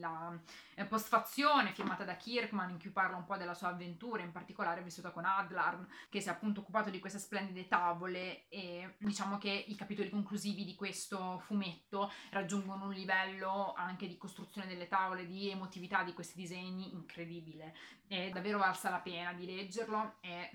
la 0.00 0.36
eh, 0.74 0.84
postfazione 0.86 1.72
firmata 1.72 2.02
da 2.02 2.16
Kirkman 2.16 2.70
in 2.70 2.80
cui 2.80 2.90
parla 2.90 3.16
un 3.16 3.24
po' 3.24 3.36
della 3.36 3.54
sua 3.54 3.68
avventura, 3.68 4.24
in 4.24 4.32
particolare 4.32 4.82
vissuta 4.82 5.12
con 5.12 5.24
Adlarn, 5.24 5.86
che 6.08 6.20
si 6.20 6.26
è 6.26 6.30
appunto 6.32 6.62
occupato 6.62 6.90
di 6.90 6.98
queste 6.98 7.20
splendide 7.20 7.68
tavole 7.68 8.48
e 8.48 8.96
diciamo 8.98 9.38
che 9.38 9.50
i 9.68 9.76
capitoli 9.76 10.10
conclusivi 10.10 10.64
di 10.64 10.74
questo 10.74 11.38
fumetto 11.46 12.10
raggiungono 12.30 12.86
un 12.86 12.92
livello 12.92 13.72
anche 13.76 14.08
di 14.08 14.18
costruzione 14.18 14.66
delle 14.66 14.88
tavole, 14.88 15.28
di 15.28 15.48
emotività 15.48 16.02
di 16.02 16.12
questi 16.12 16.40
disegni 16.40 16.92
incredibile. 16.92 17.72
È 18.08 18.30
davvero 18.30 18.58
valsa 18.58 18.90
la 18.90 18.98
pena 18.98 19.32
di 19.32 19.46
leggerlo 19.46 20.16
e 20.22 20.50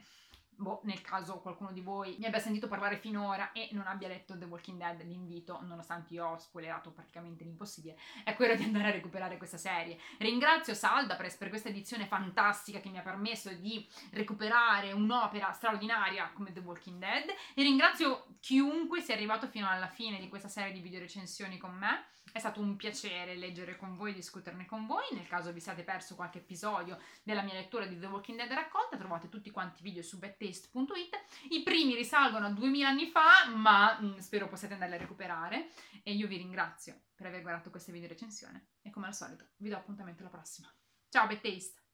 boh, 0.57 0.81
nel 0.83 1.01
caso 1.01 1.39
qualcuno 1.39 1.71
di 1.71 1.81
voi 1.81 2.15
mi 2.19 2.25
abbia 2.25 2.39
sentito 2.39 2.67
parlare 2.67 2.97
finora 2.97 3.51
e 3.51 3.69
non 3.71 3.87
abbia 3.87 4.07
letto 4.07 4.37
The 4.37 4.45
Walking 4.45 4.77
Dead, 4.77 5.01
l'invito, 5.03 5.59
nonostante 5.61 6.13
io 6.13 6.25
ho 6.25 6.37
spoilerato 6.37 6.91
praticamente 6.91 7.43
l'impossibile, 7.43 7.97
è 8.23 8.35
quello 8.35 8.55
di 8.55 8.63
andare 8.63 8.87
a 8.87 8.91
recuperare 8.91 9.37
questa 9.37 9.57
serie. 9.57 9.97
Ringrazio 10.17 10.73
Saldapress 10.73 11.37
per 11.37 11.49
questa 11.49 11.69
edizione 11.69 12.05
fantastica 12.05 12.79
che 12.79 12.89
mi 12.89 12.97
ha 12.97 13.03
permesso 13.03 13.51
di 13.53 13.87
recuperare 14.11 14.91
un'opera 14.91 15.51
straordinaria 15.51 16.31
come 16.33 16.51
The 16.51 16.59
Walking 16.59 16.99
Dead 16.99 17.29
e 17.29 17.61
ringrazio 17.61 18.25
chiunque 18.39 19.01
sia 19.01 19.15
arrivato 19.15 19.47
fino 19.47 19.69
alla 19.69 19.87
fine 19.87 20.19
di 20.19 20.27
questa 20.27 20.47
serie 20.47 20.73
di 20.73 20.79
video 20.79 20.99
recensioni 20.99 21.57
con 21.57 21.73
me. 21.73 22.05
È 22.31 22.39
stato 22.39 22.59
un 22.59 22.75
piacere 22.75 23.35
leggere 23.35 23.77
con 23.77 23.95
voi, 23.95 24.13
discuterne 24.13 24.65
con 24.65 24.85
voi. 24.85 25.05
Nel 25.13 25.27
caso 25.27 25.51
vi 25.51 25.59
siate 25.59 25.83
perso 25.83 26.15
qualche 26.15 26.39
episodio 26.39 26.99
della 27.23 27.41
mia 27.41 27.55
lettura 27.55 27.85
di 27.85 27.97
The 27.97 28.05
Walking 28.05 28.37
Dead 28.37 28.51
raccolta, 28.51 28.97
trovate 28.97 29.29
tutti 29.29 29.49
quanti 29.49 29.79
i 29.79 29.83
video 29.83 30.03
su 30.03 30.19
bettaste.it. 30.47 31.15
I 31.49 31.63
primi 31.63 31.95
risalgono 31.95 32.47
a 32.47 32.49
2000 32.49 32.87
anni 32.87 33.07
fa, 33.07 33.47
ma 33.53 33.99
mh, 33.99 34.05
mm, 34.05 34.17
spero 34.17 34.47
possiate 34.47 34.73
andarli 34.73 34.95
a 34.95 34.99
recuperare. 34.99 35.69
E 36.03 36.13
io 36.13 36.27
vi 36.27 36.37
ringrazio 36.37 37.01
per 37.15 37.27
aver 37.27 37.41
guardato 37.41 37.69
questa 37.69 37.91
video 37.91 38.07
recensione. 38.07 38.69
E 38.81 38.89
come 38.89 39.07
al 39.07 39.15
solito, 39.15 39.49
vi 39.57 39.69
do 39.69 39.75
appuntamento 39.75 40.21
alla 40.21 40.31
prossima. 40.31 40.73
Ciao, 41.09 41.27
Bettaste! 41.27 41.86